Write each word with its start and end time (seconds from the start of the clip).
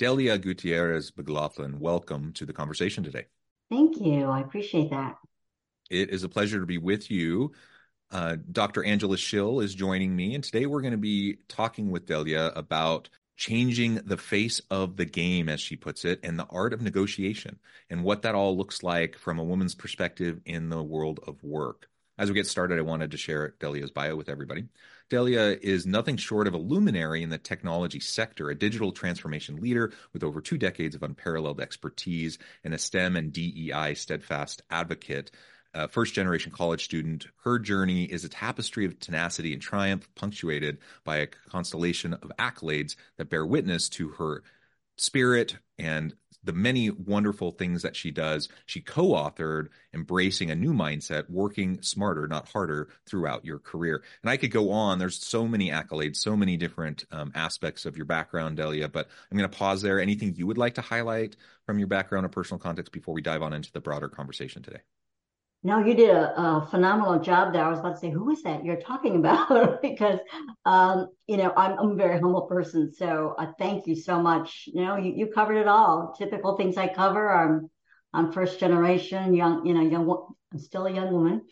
Delia 0.00 0.38
Gutierrez 0.38 1.12
McLaughlin, 1.14 1.78
welcome 1.78 2.32
to 2.32 2.46
the 2.46 2.54
conversation 2.54 3.04
today. 3.04 3.26
Thank 3.70 4.00
you. 4.00 4.24
I 4.24 4.40
appreciate 4.40 4.88
that. 4.88 5.18
It 5.90 6.08
is 6.08 6.24
a 6.24 6.28
pleasure 6.30 6.58
to 6.58 6.64
be 6.64 6.78
with 6.78 7.10
you. 7.10 7.52
Uh, 8.10 8.36
Dr. 8.50 8.82
Angela 8.82 9.18
Schill 9.18 9.60
is 9.60 9.74
joining 9.74 10.16
me, 10.16 10.34
and 10.34 10.42
today 10.42 10.64
we're 10.64 10.80
going 10.80 10.92
to 10.92 10.96
be 10.96 11.36
talking 11.48 11.90
with 11.90 12.06
Delia 12.06 12.50
about 12.56 13.10
changing 13.36 13.96
the 13.96 14.16
face 14.16 14.62
of 14.70 14.96
the 14.96 15.04
game, 15.04 15.50
as 15.50 15.60
she 15.60 15.76
puts 15.76 16.06
it, 16.06 16.20
and 16.22 16.38
the 16.38 16.46
art 16.48 16.72
of 16.72 16.80
negotiation, 16.80 17.58
and 17.90 18.02
what 18.02 18.22
that 18.22 18.34
all 18.34 18.56
looks 18.56 18.82
like 18.82 19.18
from 19.18 19.38
a 19.38 19.44
woman's 19.44 19.74
perspective 19.74 20.40
in 20.46 20.70
the 20.70 20.82
world 20.82 21.20
of 21.26 21.44
work. 21.44 21.90
As 22.16 22.30
we 22.30 22.34
get 22.34 22.46
started, 22.46 22.78
I 22.78 22.82
wanted 22.82 23.10
to 23.10 23.18
share 23.18 23.54
Delia's 23.60 23.90
bio 23.90 24.16
with 24.16 24.30
everybody. 24.30 24.64
Delia 25.10 25.58
is 25.60 25.86
nothing 25.86 26.16
short 26.16 26.46
of 26.46 26.54
a 26.54 26.58
luminary 26.58 27.24
in 27.24 27.30
the 27.30 27.36
technology 27.36 27.98
sector, 27.98 28.48
a 28.48 28.54
digital 28.54 28.92
transformation 28.92 29.60
leader 29.60 29.92
with 30.12 30.22
over 30.22 30.40
two 30.40 30.56
decades 30.56 30.94
of 30.94 31.02
unparalleled 31.02 31.60
expertise, 31.60 32.38
and 32.62 32.72
a 32.72 32.78
STEM 32.78 33.16
and 33.16 33.32
DEI 33.32 33.94
steadfast 33.94 34.62
advocate. 34.70 35.32
Uh, 35.74 35.88
first 35.88 36.14
generation 36.14 36.52
college 36.52 36.84
student, 36.84 37.26
her 37.42 37.58
journey 37.58 38.04
is 38.04 38.24
a 38.24 38.28
tapestry 38.28 38.84
of 38.86 39.00
tenacity 39.00 39.52
and 39.52 39.60
triumph, 39.60 40.08
punctuated 40.14 40.78
by 41.02 41.16
a 41.16 41.26
constellation 41.26 42.14
of 42.14 42.30
accolades 42.38 42.94
that 43.16 43.28
bear 43.28 43.44
witness 43.44 43.88
to 43.88 44.10
her 44.10 44.44
spirit 45.00 45.56
and 45.78 46.14
the 46.42 46.52
many 46.52 46.90
wonderful 46.90 47.50
things 47.50 47.82
that 47.82 47.96
she 47.96 48.10
does. 48.10 48.48
She 48.66 48.80
co 48.80 49.08
authored 49.08 49.68
Embracing 49.92 50.50
a 50.50 50.54
New 50.54 50.72
Mindset, 50.72 51.28
Working 51.28 51.82
Smarter, 51.82 52.26
Not 52.26 52.48
Harder 52.48 52.88
throughout 53.06 53.44
your 53.44 53.58
career. 53.58 54.02
And 54.22 54.30
I 54.30 54.36
could 54.36 54.50
go 54.50 54.70
on. 54.70 54.98
There's 54.98 55.22
so 55.22 55.46
many 55.46 55.70
accolades, 55.70 56.16
so 56.16 56.36
many 56.36 56.56
different 56.56 57.04
um, 57.10 57.32
aspects 57.34 57.84
of 57.84 57.96
your 57.96 58.06
background, 58.06 58.56
Delia, 58.56 58.88
but 58.88 59.08
I'm 59.30 59.36
going 59.36 59.50
to 59.50 59.56
pause 59.56 59.82
there. 59.82 60.00
Anything 60.00 60.34
you 60.36 60.46
would 60.46 60.58
like 60.58 60.74
to 60.74 60.80
highlight 60.80 61.36
from 61.66 61.78
your 61.78 61.88
background 61.88 62.24
or 62.24 62.30
personal 62.30 62.58
context 62.58 62.92
before 62.92 63.14
we 63.14 63.22
dive 63.22 63.42
on 63.42 63.52
into 63.52 63.72
the 63.72 63.80
broader 63.80 64.08
conversation 64.08 64.62
today? 64.62 64.80
No, 65.62 65.78
you 65.84 65.94
did 65.94 66.08
a, 66.08 66.40
a, 66.40 66.68
phenomenal 66.70 67.18
job 67.20 67.52
there. 67.52 67.62
I 67.62 67.68
was 67.68 67.80
about 67.80 67.96
to 67.96 68.00
say, 68.00 68.10
who 68.10 68.30
is 68.30 68.42
that 68.44 68.64
you're 68.64 68.80
talking 68.80 69.16
about? 69.16 69.82
because, 69.82 70.18
um, 70.64 71.08
you 71.26 71.36
know, 71.36 71.52
I'm, 71.54 71.78
I'm, 71.78 71.90
a 71.90 71.94
very 71.96 72.18
humble 72.18 72.42
person. 72.42 72.90
So 72.94 73.34
uh, 73.38 73.52
thank 73.58 73.86
you 73.86 73.94
so 73.94 74.22
much. 74.22 74.64
You 74.72 74.82
know, 74.82 74.96
you, 74.96 75.12
you 75.14 75.26
covered 75.26 75.56
it 75.56 75.68
all. 75.68 76.14
Typical 76.16 76.56
things 76.56 76.78
I 76.78 76.88
cover. 76.88 77.30
I'm, 77.30 77.70
I'm 78.14 78.32
first 78.32 78.58
generation, 78.58 79.34
young, 79.34 79.66
you 79.66 79.74
know, 79.74 79.82
young, 79.82 80.34
I'm 80.50 80.58
still 80.58 80.86
a 80.86 80.92
young 80.92 81.12
woman 81.12 81.42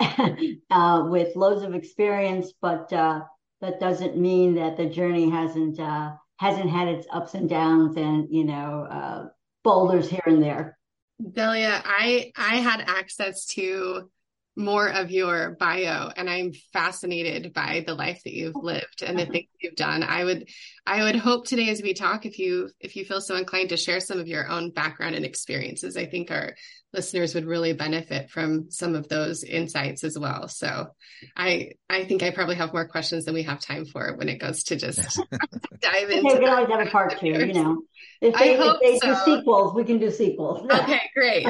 uh, 0.70 1.02
with 1.04 1.36
loads 1.36 1.62
of 1.62 1.74
experience, 1.74 2.54
but 2.62 2.90
uh, 2.94 3.20
that 3.60 3.80
doesn't 3.80 4.16
mean 4.16 4.54
that 4.54 4.78
the 4.78 4.86
journey 4.86 5.28
hasn't, 5.28 5.78
uh, 5.78 6.12
hasn't 6.38 6.70
had 6.70 6.88
its 6.88 7.06
ups 7.12 7.34
and 7.34 7.50
downs 7.50 7.98
and, 7.98 8.28
you 8.30 8.44
know, 8.44 8.86
uh, 8.90 9.26
boulders 9.62 10.08
here 10.08 10.22
and 10.24 10.42
there. 10.42 10.77
Delia, 11.20 11.82
I 11.84 12.32
I 12.36 12.56
had 12.56 12.84
access 12.86 13.46
to 13.46 14.10
more 14.58 14.88
of 14.88 15.12
your 15.12 15.52
bio 15.52 16.10
and 16.14 16.28
I'm 16.28 16.52
fascinated 16.72 17.54
by 17.54 17.84
the 17.86 17.94
life 17.94 18.22
that 18.24 18.34
you've 18.34 18.56
lived 18.56 19.02
and 19.06 19.16
the 19.16 19.22
mm-hmm. 19.22 19.32
things 19.32 19.48
you've 19.60 19.76
done. 19.76 20.02
I 20.02 20.24
would 20.24 20.48
I 20.84 21.04
would 21.04 21.14
hope 21.16 21.46
today 21.46 21.70
as 21.70 21.80
we 21.80 21.94
talk 21.94 22.26
if 22.26 22.40
you 22.40 22.70
if 22.80 22.96
you 22.96 23.04
feel 23.04 23.20
so 23.20 23.36
inclined 23.36 23.68
to 23.68 23.76
share 23.76 24.00
some 24.00 24.18
of 24.18 24.26
your 24.26 24.48
own 24.48 24.70
background 24.70 25.14
and 25.14 25.24
experiences. 25.24 25.96
I 25.96 26.06
think 26.06 26.32
our 26.32 26.56
listeners 26.92 27.34
would 27.34 27.44
really 27.44 27.72
benefit 27.72 28.30
from 28.30 28.70
some 28.70 28.96
of 28.96 29.08
those 29.08 29.44
insights 29.44 30.02
as 30.02 30.18
well. 30.18 30.48
So 30.48 30.88
I 31.36 31.72
I 31.88 32.04
think 32.04 32.24
I 32.24 32.32
probably 32.32 32.56
have 32.56 32.72
more 32.72 32.88
questions 32.88 33.26
than 33.26 33.34
we 33.34 33.44
have 33.44 33.60
time 33.60 33.84
for 33.84 34.16
when 34.16 34.28
it 34.28 34.40
goes 34.40 34.64
to 34.64 34.76
just 34.76 35.20
dive 35.80 36.10
into. 36.10 36.30
Okay, 36.30 36.38
we 36.40 36.46
always 36.46 36.68
have 36.68 36.84
a 36.84 36.90
part 36.90 37.18
two, 37.20 37.28
you 37.28 37.54
know. 37.54 37.82
If 38.20 38.34
they, 38.34 38.58
if 38.58 38.80
they 38.80 38.98
so. 38.98 39.14
do 39.14 39.20
sequels, 39.24 39.76
we 39.76 39.84
can 39.84 39.98
do 40.00 40.10
sequels. 40.10 40.68
okay, 40.72 41.02
great. 41.14 41.46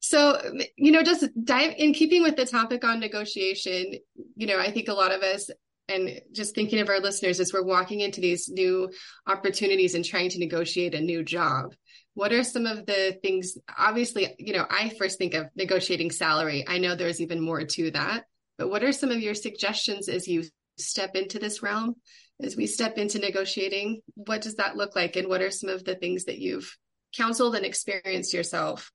So, 0.00 0.40
you 0.76 0.92
know, 0.92 1.02
just 1.02 1.28
dive 1.44 1.74
in 1.78 1.92
keeping 1.92 2.22
with 2.22 2.36
the 2.36 2.46
topic 2.46 2.84
on 2.84 3.00
negotiation, 3.00 3.94
you 4.36 4.46
know, 4.46 4.58
I 4.58 4.70
think 4.70 4.88
a 4.88 4.94
lot 4.94 5.12
of 5.12 5.22
us 5.22 5.50
and 5.90 6.20
just 6.32 6.54
thinking 6.54 6.80
of 6.80 6.88
our 6.90 7.00
listeners 7.00 7.40
as 7.40 7.52
we're 7.52 7.64
walking 7.64 8.00
into 8.00 8.20
these 8.20 8.48
new 8.48 8.90
opportunities 9.26 9.94
and 9.94 10.04
trying 10.04 10.28
to 10.30 10.38
negotiate 10.38 10.94
a 10.94 11.00
new 11.00 11.22
job 11.24 11.74
what 12.12 12.32
are 12.32 12.42
some 12.42 12.66
of 12.66 12.84
the 12.84 13.16
things 13.22 13.56
obviously 13.78 14.34
you 14.38 14.52
know 14.52 14.66
i 14.68 14.90
first 14.98 15.18
think 15.18 15.34
of 15.34 15.46
negotiating 15.54 16.10
salary. 16.10 16.64
I 16.66 16.78
know 16.78 16.94
there's 16.94 17.20
even 17.20 17.40
more 17.40 17.64
to 17.64 17.90
that 17.92 18.24
but 18.58 18.68
what 18.68 18.82
are 18.82 18.92
some 18.92 19.10
of 19.10 19.20
your 19.20 19.34
suggestions 19.34 20.08
as 20.08 20.26
you 20.26 20.44
step 20.78 21.14
into 21.14 21.38
this 21.38 21.62
realm? 21.62 21.94
As 22.42 22.56
we 22.56 22.66
step 22.66 22.98
into 22.98 23.18
negotiating 23.18 24.02
what 24.14 24.42
does 24.42 24.56
that 24.56 24.76
look 24.76 24.94
like? 24.96 25.16
And 25.16 25.28
what 25.28 25.42
are 25.42 25.50
some 25.50 25.70
of 25.70 25.84
the 25.84 25.94
things 25.94 26.24
that 26.24 26.38
you've 26.38 26.76
counseled 27.16 27.54
and 27.54 27.64
experienced 27.64 28.34
yourself 28.34 28.90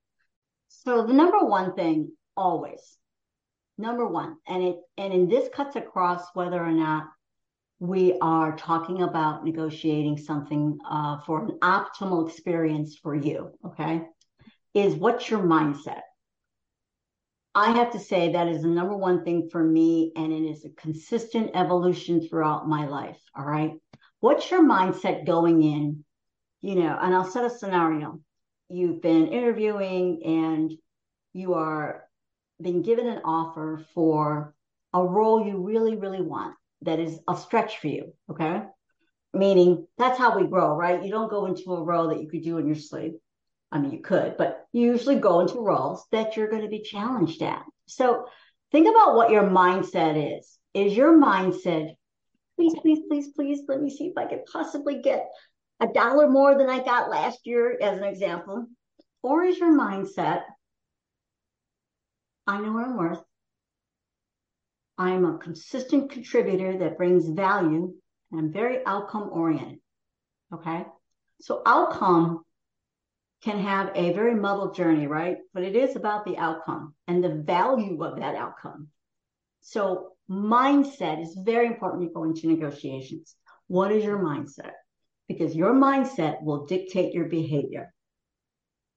so 0.84 1.06
the 1.06 1.14
number 1.14 1.40
one 1.40 1.74
thing 1.76 2.12
always 2.36 2.98
number 3.78 4.08
one 4.08 4.38
and 4.48 4.64
it 4.64 4.78
and 4.98 5.14
in 5.14 5.28
this 5.28 5.50
cuts 5.54 5.76
across 5.76 6.24
whether 6.34 6.62
or 6.62 6.72
not 6.72 7.06
we 7.84 8.18
are 8.22 8.56
talking 8.56 9.02
about 9.02 9.44
negotiating 9.44 10.18
something 10.18 10.78
uh, 10.90 11.18
for 11.26 11.44
an 11.44 11.60
optimal 11.62 12.30
experience 12.30 12.98
for 13.04 13.14
you, 13.14 13.52
okay, 13.66 14.04
is 14.74 14.96
what's 14.96 15.30
your 15.30 15.42
mindset? 15.42 16.00
I 17.54 17.72
have 17.72 17.92
to 17.92 18.00
say 18.00 18.32
that 18.32 18.48
is 18.48 18.62
the 18.62 18.70
number 18.70 18.96
one 18.96 19.26
thing 19.26 19.50
for 19.52 19.62
me, 19.62 20.14
and 20.16 20.32
it 20.32 20.50
is 20.50 20.64
a 20.64 20.70
consistent 20.70 21.52
evolution 21.56 22.26
throughout 22.26 22.70
my 22.70 22.88
life. 22.88 23.20
All 23.36 23.46
right. 23.46 23.74
What's 24.22 24.50
your 24.50 24.64
mindset 24.64 25.26
going 25.26 25.62
in? 25.62 26.06
You 26.62 26.76
know, 26.76 26.98
and 27.00 27.14
I'll 27.14 27.30
set 27.30 27.44
a 27.44 27.50
scenario. 27.50 28.22
You've 28.74 29.04
been 29.04 29.28
interviewing 29.28 30.24
and 30.26 30.74
you 31.32 31.54
are 31.54 32.06
being 32.60 32.82
given 32.82 33.06
an 33.06 33.22
offer 33.24 33.86
for 33.94 34.56
a 34.94 35.04
role 35.04 35.46
you 35.46 35.60
really, 35.60 35.96
really 35.96 36.22
want 36.22 36.56
that 36.82 37.00
is 37.00 37.20
a 37.28 37.38
stretch 37.38 37.78
for 37.78 37.88
you. 37.88 38.14
Okay. 38.32 38.64
Meaning 39.32 39.86
that's 40.00 40.18
how 40.18 40.40
we 40.40 40.48
grow, 40.48 40.76
right? 40.76 41.04
You 41.04 41.12
don't 41.12 41.30
go 41.30 41.46
into 41.46 41.72
a 41.76 41.84
role 41.84 42.08
that 42.08 42.20
you 42.20 42.28
could 42.28 42.44
do 42.44 42.58
in 42.58 42.66
your 42.66 42.76
sleep. 42.76 43.14
I 43.72 43.78
mean, 43.78 43.92
you 43.92 44.00
could, 44.00 44.38
but 44.38 44.66
you 44.74 44.82
usually 44.82 45.20
go 45.20 45.42
into 45.42 45.60
roles 45.60 46.06
that 46.12 46.36
you're 46.36 46.50
going 46.50 46.64
to 46.64 46.68
be 46.68 46.82
challenged 46.82 47.44
at. 47.44 47.64
So 47.86 48.26
think 48.72 48.88
about 48.88 49.16
what 49.16 49.30
your 49.30 49.44
mindset 49.44 50.40
is. 50.40 50.58
Is 50.74 50.98
your 50.98 51.14
mindset, 51.14 51.96
please, 52.56 52.74
please, 52.82 53.02
please, 53.08 53.28
please, 53.36 53.60
let 53.68 53.84
me 53.84 53.92
see 53.92 54.08
if 54.08 54.18
I 54.18 54.26
could 54.26 54.46
possibly 54.52 55.00
get 55.04 55.30
a 55.84 55.94
dollar 55.94 56.30
more 56.30 56.58
than 56.58 56.70
I 56.70 56.84
got 56.84 57.10
last 57.10 57.46
year, 57.46 57.78
as 57.82 57.98
an 57.98 58.06
example? 58.06 58.68
Or 59.22 59.44
is 59.44 59.58
your 59.58 59.78
mindset, 59.78 60.44
I 62.48 62.62
know 62.62 62.72
what 62.72 62.86
I'm 62.86 62.98
worth. 62.98 63.24
I'm 64.98 65.26
a 65.26 65.38
consistent 65.38 66.12
contributor 66.12 66.78
that 66.78 66.98
brings 66.98 67.28
value 67.28 67.94
and 68.32 68.40
I'm 68.40 68.54
very 68.54 68.86
outcome 68.86 69.30
oriented. 69.32 69.80
Okay. 70.54 70.86
So 71.42 71.62
outcome 71.66 72.44
can 73.44 73.60
have 73.60 73.92
a 73.96 74.14
very 74.14 74.36
muddled 74.36 74.76
journey, 74.76 75.08
right? 75.08 75.38
But 75.54 75.64
it 75.64 75.76
is 75.76 75.98
about 75.98 76.24
the 76.24 76.38
outcome 76.38 76.94
and 77.08 77.22
the 77.22 77.36
value 77.36 78.02
of 78.04 78.20
that 78.20 78.36
outcome. 78.36 78.88
So 79.62 80.12
mindset 80.30 81.22
is 81.22 81.38
very 81.44 81.68
important 81.68 82.00
when 82.00 82.08
you 82.08 82.14
go 82.14 82.24
into 82.24 82.48
negotiations. 82.48 83.36
What 83.68 83.92
is 83.92 84.06
your 84.06 84.20
mindset? 84.20 84.72
Because 85.28 85.56
your 85.56 85.74
mindset 85.74 86.44
will 86.44 86.66
dictate 86.66 87.14
your 87.14 87.26
behavior. 87.26 87.94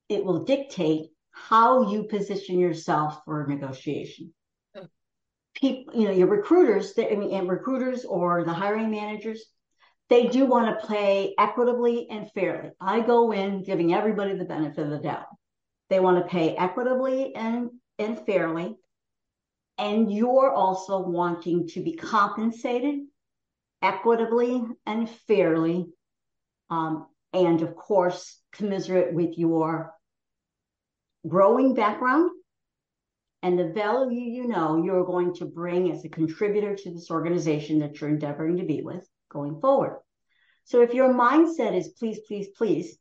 It 0.08 0.24
will 0.24 0.44
dictate 0.44 1.10
how 1.30 1.90
you 1.90 2.04
position 2.04 2.58
yourself 2.58 3.22
for 3.24 3.44
a 3.44 3.48
negotiation 3.48 4.32
people, 5.56 5.98
you 5.98 6.06
know, 6.06 6.14
your 6.14 6.28
recruiters, 6.28 6.92
I 6.98 7.14
mean, 7.16 7.32
and 7.32 7.48
recruiters 7.48 8.04
or 8.04 8.44
the 8.44 8.52
hiring 8.52 8.90
managers, 8.90 9.44
they 10.08 10.28
do 10.28 10.46
want 10.46 10.78
to 10.78 10.86
pay 10.86 11.34
equitably 11.38 12.08
and 12.10 12.30
fairly. 12.32 12.70
I 12.80 13.00
go 13.00 13.32
in 13.32 13.64
giving 13.64 13.92
everybody 13.92 14.36
the 14.36 14.44
benefit 14.44 14.84
of 14.84 14.90
the 14.90 14.98
doubt. 14.98 15.26
They 15.90 15.98
want 15.98 16.22
to 16.22 16.30
pay 16.30 16.54
equitably 16.54 17.34
and, 17.34 17.70
and 17.98 18.24
fairly. 18.24 18.76
And 19.78 20.12
you're 20.12 20.52
also 20.52 21.00
wanting 21.00 21.68
to 21.68 21.82
be 21.82 21.94
compensated 21.94 23.00
equitably 23.82 24.62
and 24.84 25.10
fairly. 25.26 25.86
Um, 26.70 27.06
and 27.32 27.62
of 27.62 27.76
course, 27.76 28.40
commiserate 28.52 29.14
with 29.14 29.38
your 29.38 29.92
growing 31.26 31.74
background 31.74 32.30
and 33.42 33.58
the 33.58 33.68
value 33.68 34.20
you 34.20 34.48
know 34.48 34.82
you're 34.82 35.04
going 35.04 35.34
to 35.34 35.44
bring 35.44 35.90
as 35.90 36.04
a 36.04 36.08
contributor 36.08 36.74
to 36.74 36.90
this 36.90 37.10
organization 37.10 37.80
that 37.80 38.00
you're 38.00 38.10
endeavoring 38.10 38.56
to 38.56 38.64
be 38.64 38.82
with 38.82 39.06
going 39.30 39.60
forward. 39.60 39.98
So 40.64 40.82
if 40.82 40.94
your 40.94 41.12
mindset 41.12 41.76
is 41.76 41.88
please, 41.88 42.18
please, 42.26 42.48
please, 42.56 42.98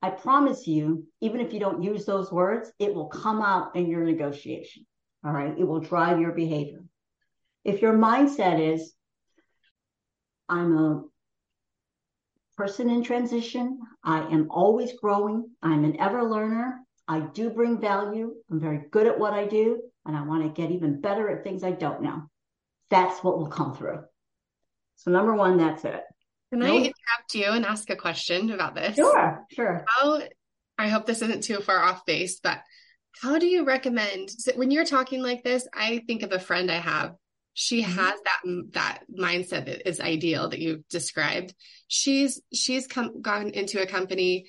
I 0.00 0.10
promise 0.10 0.66
you, 0.66 1.06
even 1.20 1.40
if 1.40 1.52
you 1.52 1.58
don't 1.58 1.82
use 1.82 2.04
those 2.04 2.30
words, 2.30 2.70
it 2.78 2.94
will 2.94 3.08
come 3.08 3.42
out 3.42 3.74
in 3.74 3.86
your 3.86 4.04
negotiation. 4.04 4.86
All 5.24 5.32
right. 5.32 5.58
It 5.58 5.64
will 5.64 5.80
drive 5.80 6.20
your 6.20 6.32
behavior. 6.32 6.84
If 7.64 7.82
your 7.82 7.94
mindset 7.94 8.60
is, 8.60 8.92
I'm 10.48 10.76
a 10.76 11.04
person 12.58 12.90
in 12.90 13.04
transition, 13.04 13.78
I 14.02 14.18
am 14.18 14.48
always 14.50 14.92
growing, 15.00 15.48
I'm 15.62 15.84
an 15.84 15.98
ever 16.00 16.24
learner, 16.24 16.80
I 17.06 17.20
do 17.20 17.50
bring 17.50 17.80
value, 17.80 18.34
I'm 18.50 18.58
very 18.60 18.82
good 18.90 19.06
at 19.06 19.16
what 19.16 19.32
I 19.32 19.46
do, 19.46 19.80
and 20.04 20.16
I 20.16 20.22
want 20.22 20.42
to 20.42 20.60
get 20.60 20.72
even 20.72 21.00
better 21.00 21.30
at 21.30 21.44
things 21.44 21.62
I 21.62 21.70
don't 21.70 22.02
know. 22.02 22.24
That's 22.90 23.22
what 23.22 23.38
will 23.38 23.46
come 23.46 23.76
through. 23.76 24.00
So, 24.96 25.12
number 25.12 25.34
one, 25.34 25.56
that's 25.56 25.84
it. 25.84 26.02
Can 26.50 26.62
I 26.62 26.74
interrupt 26.74 27.34
you 27.34 27.44
and 27.44 27.64
ask 27.64 27.88
a 27.90 27.96
question 27.96 28.50
about 28.50 28.74
this? 28.74 28.96
Sure, 28.96 29.46
sure. 29.52 29.84
How 29.86 30.20
I 30.76 30.88
hope 30.88 31.06
this 31.06 31.22
isn't 31.22 31.44
too 31.44 31.60
far 31.60 31.78
off 31.78 32.04
base, 32.06 32.40
but 32.42 32.58
how 33.22 33.38
do 33.38 33.46
you 33.46 33.64
recommend 33.64 34.30
so 34.30 34.52
when 34.56 34.72
you're 34.72 34.84
talking 34.84 35.22
like 35.22 35.44
this? 35.44 35.68
I 35.72 36.02
think 36.08 36.22
of 36.22 36.32
a 36.32 36.40
friend 36.40 36.70
I 36.70 36.78
have. 36.78 37.14
She 37.60 37.82
mm-hmm. 37.82 37.92
has 37.92 38.20
that 38.20 38.70
that 38.72 39.00
mindset 39.12 39.66
that 39.66 39.88
is 39.88 40.00
ideal 40.00 40.48
that 40.48 40.60
you've 40.60 40.86
described. 40.88 41.54
She's 41.88 42.40
she's 42.52 42.86
come 42.86 43.20
gone 43.20 43.50
into 43.50 43.82
a 43.82 43.86
company 43.86 44.46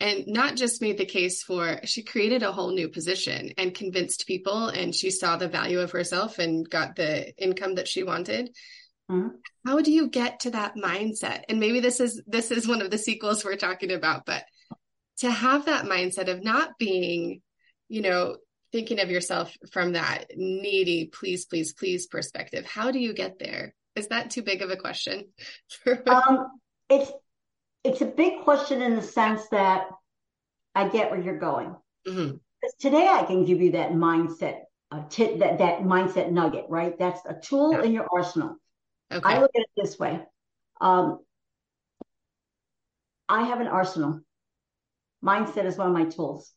and 0.00 0.24
not 0.26 0.56
just 0.56 0.80
made 0.80 0.96
the 0.96 1.04
case 1.04 1.42
for 1.42 1.80
she 1.84 2.02
created 2.02 2.42
a 2.42 2.52
whole 2.52 2.72
new 2.72 2.88
position 2.88 3.52
and 3.58 3.74
convinced 3.74 4.26
people 4.26 4.68
and 4.68 4.94
she 4.94 5.10
saw 5.10 5.36
the 5.36 5.48
value 5.48 5.80
of 5.80 5.90
herself 5.90 6.38
and 6.38 6.68
got 6.68 6.96
the 6.96 7.34
income 7.42 7.74
that 7.74 7.88
she 7.88 8.02
wanted 8.02 8.50
Mm-hmm. 9.10 9.28
How 9.64 9.80
do 9.80 9.92
you 9.92 10.08
get 10.08 10.40
to 10.40 10.50
that 10.50 10.76
mindset? 10.76 11.44
And 11.48 11.60
maybe 11.60 11.80
this 11.80 12.00
is 12.00 12.22
this 12.26 12.50
is 12.50 12.66
one 12.66 12.82
of 12.82 12.90
the 12.90 12.98
sequels 12.98 13.44
we're 13.44 13.56
talking 13.56 13.92
about, 13.92 14.26
but 14.26 14.44
to 15.18 15.30
have 15.30 15.66
that 15.66 15.86
mindset 15.86 16.28
of 16.28 16.42
not 16.42 16.78
being, 16.78 17.40
you 17.88 18.02
know, 18.02 18.36
thinking 18.72 19.00
of 19.00 19.10
yourself 19.10 19.56
from 19.70 19.92
that 19.92 20.26
needy, 20.36 21.06
please, 21.06 21.46
please, 21.46 21.72
please 21.72 22.06
perspective. 22.06 22.66
How 22.66 22.90
do 22.90 22.98
you 22.98 23.12
get 23.12 23.38
there? 23.38 23.74
Is 23.94 24.08
that 24.08 24.30
too 24.30 24.42
big 24.42 24.62
of 24.62 24.70
a 24.70 24.76
question? 24.76 25.28
um, 26.06 26.46
it's 26.88 27.10
it's 27.84 28.00
a 28.00 28.06
big 28.06 28.42
question 28.42 28.82
in 28.82 28.96
the 28.96 29.02
sense 29.02 29.48
that 29.50 29.86
I 30.74 30.88
get 30.88 31.10
where 31.10 31.20
you're 31.20 31.38
going. 31.38 31.74
Mm-hmm. 32.06 32.36
Today 32.80 33.06
I 33.08 33.24
can 33.24 33.44
give 33.44 33.60
you 33.60 33.72
that 33.72 33.92
mindset, 33.92 34.60
uh, 34.90 35.02
t- 35.08 35.38
that 35.38 35.58
that 35.58 35.80
mindset 35.80 36.30
nugget, 36.30 36.66
right? 36.68 36.98
That's 36.98 37.20
a 37.26 37.34
tool 37.34 37.72
yeah. 37.72 37.82
in 37.82 37.92
your 37.92 38.06
arsenal. 38.12 38.56
Okay. 39.12 39.22
I 39.24 39.40
look 39.40 39.52
at 39.54 39.62
it 39.62 39.70
this 39.76 39.98
way. 39.98 40.20
Um, 40.80 41.20
I 43.28 43.44
have 43.44 43.60
an 43.60 43.68
arsenal. 43.68 44.20
Mindset 45.24 45.64
is 45.64 45.76
one 45.76 45.88
of 45.88 45.94
my 45.94 46.04
tools. 46.04 46.52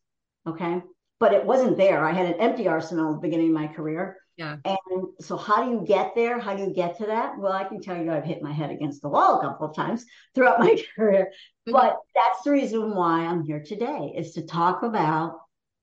Okay. 0.47 0.81
But 1.19 1.33
it 1.33 1.45
wasn't 1.45 1.77
there. 1.77 2.05
I 2.05 2.13
had 2.13 2.27
an 2.27 2.39
empty 2.39 2.67
arsenal 2.67 3.13
at 3.13 3.15
the 3.15 3.27
beginning 3.27 3.47
of 3.47 3.53
my 3.53 3.67
career. 3.67 4.17
Yeah. 4.37 4.55
And 4.63 5.07
so 5.19 5.35
how 5.35 5.65
do 5.65 5.71
you 5.71 5.83
get 5.85 6.15
there? 6.15 6.39
How 6.39 6.55
do 6.55 6.63
you 6.63 6.73
get 6.73 6.97
to 6.99 7.05
that? 7.07 7.37
Well, 7.37 7.51
I 7.51 7.65
can 7.65 7.81
tell 7.81 8.01
you 8.01 8.09
I've 8.09 8.23
hit 8.23 8.41
my 8.41 8.53
head 8.53 8.71
against 8.71 9.01
the 9.01 9.09
wall 9.09 9.39
a 9.39 9.41
couple 9.41 9.67
of 9.67 9.75
times 9.75 10.05
throughout 10.33 10.59
my 10.59 10.81
career. 10.95 11.25
Mm-hmm. 11.67 11.73
But 11.73 11.97
that's 12.15 12.43
the 12.43 12.51
reason 12.51 12.95
why 12.95 13.25
I'm 13.25 13.43
here 13.43 13.61
today 13.61 14.13
is 14.15 14.33
to 14.33 14.45
talk 14.45 14.83
about 14.83 15.39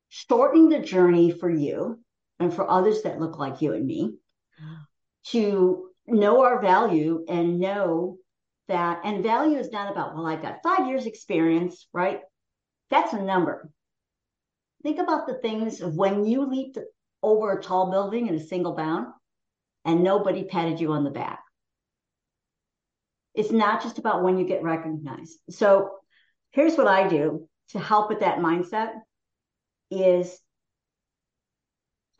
shortening 0.08 0.70
the 0.70 0.78
journey 0.78 1.30
for 1.30 1.50
you 1.50 2.00
and 2.38 2.52
for 2.52 2.70
others 2.70 3.02
that 3.02 3.20
look 3.20 3.38
like 3.38 3.60
you 3.60 3.74
and 3.74 3.86
me 3.86 4.14
to 5.26 5.90
know 6.06 6.42
our 6.42 6.60
value 6.60 7.24
and 7.28 7.58
know 7.58 8.16
that 8.68 9.00
and 9.04 9.22
value 9.22 9.58
is 9.58 9.70
not 9.70 9.90
about 9.90 10.14
well 10.14 10.26
i've 10.26 10.42
got 10.42 10.62
five 10.62 10.86
years 10.86 11.06
experience 11.06 11.86
right 11.92 12.20
that's 12.90 13.12
a 13.12 13.22
number 13.22 13.70
think 14.86 15.00
about 15.00 15.26
the 15.26 15.34
things 15.34 15.80
of 15.80 15.96
when 15.96 16.24
you 16.24 16.48
leaped 16.48 16.78
over 17.20 17.50
a 17.50 17.60
tall 17.60 17.90
building 17.90 18.28
in 18.28 18.36
a 18.36 18.46
single 18.46 18.76
bound 18.76 19.08
and 19.84 20.04
nobody 20.04 20.44
patted 20.44 20.80
you 20.80 20.92
on 20.92 21.02
the 21.02 21.10
back 21.10 21.40
it's 23.34 23.50
not 23.50 23.82
just 23.82 23.98
about 23.98 24.22
when 24.22 24.38
you 24.38 24.46
get 24.46 24.62
recognized 24.62 25.40
so 25.50 25.90
here's 26.52 26.76
what 26.76 26.86
i 26.86 27.08
do 27.08 27.48
to 27.68 27.80
help 27.80 28.08
with 28.08 28.20
that 28.20 28.38
mindset 28.38 28.92
is 29.90 30.38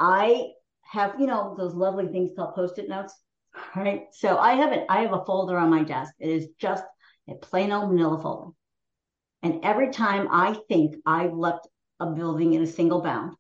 i 0.00 0.48
have 0.82 1.14
you 1.20 1.26
know 1.26 1.54
those 1.56 1.72
lovely 1.72 2.08
things 2.08 2.32
called 2.34 2.52
post-it 2.56 2.88
notes 2.88 3.14
right? 3.74 4.02
So 4.12 4.36
I 4.36 4.52
have 4.54 4.72
it. 4.72 4.84
I 4.90 5.00
have 5.00 5.14
a 5.14 5.24
folder 5.24 5.56
on 5.56 5.70
my 5.70 5.82
desk. 5.82 6.12
It 6.19 6.28
is 6.28 6.48
just 6.58 6.84
a 7.26 7.34
plain 7.34 7.72
old 7.72 7.90
manila 7.90 8.20
folder. 8.20 8.52
And 9.42 9.64
every 9.64 9.90
time 9.92 10.28
I 10.30 10.58
think 10.69 10.96
I've 11.06 11.32
left 11.32 11.69
a 12.00 12.06
building 12.06 12.54
in 12.54 12.62
a 12.62 12.66
single 12.66 13.00
bound, 13.00 13.34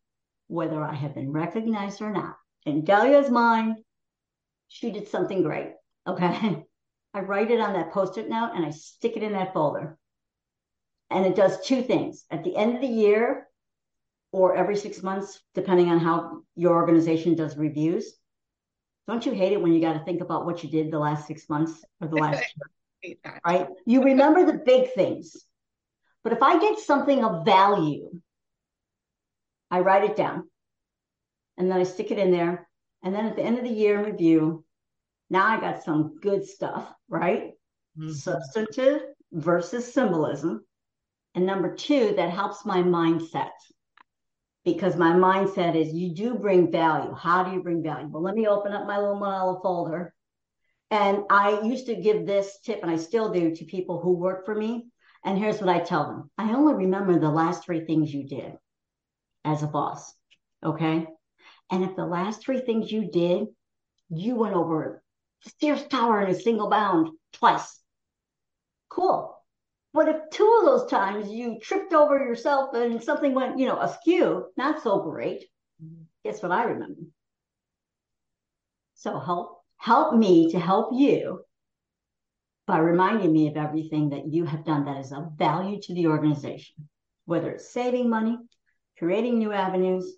whether 0.48 0.82
I 0.82 0.94
have 0.94 1.14
been 1.14 1.32
recognized 1.32 2.00
or 2.00 2.10
not, 2.10 2.36
in 2.64 2.84
Delia's 2.84 3.30
mind, 3.30 3.78
she 4.68 4.90
did 4.90 5.08
something 5.08 5.42
great. 5.42 5.72
Okay. 6.06 6.64
I 7.14 7.20
write 7.20 7.50
it 7.50 7.60
on 7.60 7.72
that 7.72 7.92
post 7.92 8.18
it 8.18 8.28
note 8.28 8.52
and 8.54 8.66
I 8.66 8.70
stick 8.70 9.16
it 9.16 9.22
in 9.22 9.32
that 9.32 9.54
folder. 9.54 9.96
And 11.10 11.24
it 11.24 11.36
does 11.36 11.64
two 11.64 11.82
things. 11.82 12.24
At 12.30 12.44
the 12.44 12.56
end 12.56 12.74
of 12.74 12.80
the 12.80 12.86
year, 12.88 13.46
or 14.32 14.54
every 14.54 14.76
six 14.76 15.02
months, 15.02 15.40
depending 15.54 15.88
on 15.88 15.98
how 15.98 16.42
your 16.56 16.74
organization 16.74 17.34
does 17.34 17.56
reviews, 17.56 18.12
don't 19.06 19.24
you 19.24 19.32
hate 19.32 19.52
it 19.52 19.62
when 19.62 19.72
you 19.72 19.80
got 19.80 19.94
to 19.94 20.04
think 20.04 20.20
about 20.20 20.44
what 20.44 20.62
you 20.62 20.68
did 20.68 20.90
the 20.90 20.98
last 20.98 21.26
six 21.26 21.48
months 21.48 21.84
or 22.00 22.08
the 22.08 22.16
last 22.16 22.42
year? 23.02 23.16
Right? 23.46 23.68
You 23.86 24.02
remember 24.02 24.44
the 24.44 24.58
big 24.58 24.92
things. 24.94 25.36
But 26.24 26.32
if 26.32 26.42
I 26.42 26.58
get 26.58 26.80
something 26.80 27.22
of 27.22 27.44
value, 27.44 28.10
I 29.70 29.80
write 29.80 30.04
it 30.04 30.16
down 30.16 30.48
and 31.56 31.70
then 31.70 31.78
I 31.78 31.84
stick 31.84 32.10
it 32.10 32.18
in 32.18 32.30
there. 32.30 32.68
And 33.02 33.14
then 33.14 33.26
at 33.26 33.36
the 33.36 33.42
end 33.42 33.58
of 33.58 33.64
the 33.64 33.70
year 33.70 33.98
in 33.98 34.10
review, 34.10 34.64
now 35.30 35.46
I 35.46 35.60
got 35.60 35.82
some 35.82 36.18
good 36.20 36.46
stuff, 36.46 36.92
right? 37.08 37.52
Mm-hmm. 37.98 38.12
Substantive 38.12 39.02
versus 39.32 39.92
symbolism. 39.92 40.64
And 41.34 41.46
number 41.46 41.74
two, 41.74 42.14
that 42.16 42.30
helps 42.30 42.64
my 42.64 42.78
mindset 42.78 43.50
because 44.64 44.96
my 44.96 45.12
mindset 45.12 45.76
is 45.76 45.92
you 45.92 46.14
do 46.14 46.34
bring 46.34 46.70
value. 46.70 47.14
How 47.14 47.44
do 47.44 47.52
you 47.52 47.62
bring 47.62 47.82
value? 47.82 48.08
Well, 48.08 48.22
let 48.22 48.34
me 48.34 48.46
open 48.46 48.72
up 48.72 48.86
my 48.86 48.98
little 48.98 49.18
manila 49.18 49.60
folder. 49.62 50.14
And 50.90 51.24
I 51.30 51.60
used 51.62 51.86
to 51.86 51.96
give 51.96 52.26
this 52.26 52.58
tip, 52.64 52.80
and 52.82 52.90
I 52.90 52.96
still 52.96 53.32
do 53.32 53.54
to 53.54 53.64
people 53.64 54.00
who 54.00 54.12
work 54.12 54.44
for 54.44 54.54
me. 54.54 54.86
And 55.24 55.36
here's 55.36 55.60
what 55.60 55.68
I 55.68 55.80
tell 55.80 56.04
them 56.04 56.30
I 56.38 56.54
only 56.54 56.74
remember 56.74 57.18
the 57.18 57.28
last 57.28 57.64
three 57.64 57.84
things 57.84 58.14
you 58.14 58.24
did 58.24 58.56
as 59.46 59.62
a 59.62 59.66
boss. 59.66 60.12
Okay. 60.64 61.06
And 61.70 61.84
if 61.84 61.96
the 61.96 62.04
last 62.04 62.42
three 62.42 62.60
things 62.60 62.92
you 62.92 63.10
did, 63.10 63.46
you 64.10 64.34
went 64.34 64.54
over 64.54 65.02
Sears 65.60 65.84
Tower 65.84 66.22
in 66.22 66.30
a 66.30 66.38
single 66.38 66.68
bound 66.68 67.10
twice. 67.32 67.80
Cool. 68.88 69.32
But 69.92 70.08
if 70.08 70.16
two 70.30 70.58
of 70.60 70.66
those 70.66 70.90
times 70.90 71.30
you 71.30 71.58
tripped 71.60 71.92
over 71.92 72.18
yourself 72.18 72.74
and 72.74 73.02
something 73.02 73.34
went, 73.34 73.58
you 73.58 73.66
know, 73.66 73.80
askew, 73.80 74.46
not 74.56 74.82
so 74.82 75.00
great. 75.00 75.46
Guess 76.24 76.42
what 76.42 76.52
I 76.52 76.64
remember? 76.64 77.02
So 78.94 79.18
help 79.18 79.60
help 79.78 80.14
me 80.14 80.50
to 80.50 80.58
help 80.58 80.90
you 80.92 81.40
by 82.66 82.78
reminding 82.78 83.32
me 83.32 83.48
of 83.48 83.56
everything 83.56 84.10
that 84.10 84.26
you 84.26 84.44
have 84.44 84.64
done 84.64 84.84
that 84.86 84.98
is 84.98 85.12
of 85.12 85.32
value 85.36 85.80
to 85.82 85.94
the 85.94 86.08
organization, 86.08 86.88
whether 87.24 87.52
it's 87.52 87.72
saving 87.72 88.08
money, 88.10 88.36
creating 88.98 89.38
new 89.38 89.52
avenues, 89.52 90.16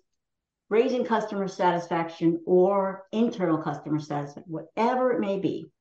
raising 0.69 1.05
customer 1.05 1.47
satisfaction, 1.47 2.41
or 2.45 3.05
internal 3.11 3.57
customer 3.57 3.99
satisfaction, 3.99 4.43
whatever 4.47 5.11
it 5.11 5.19
may 5.19 5.39
be 5.39 5.71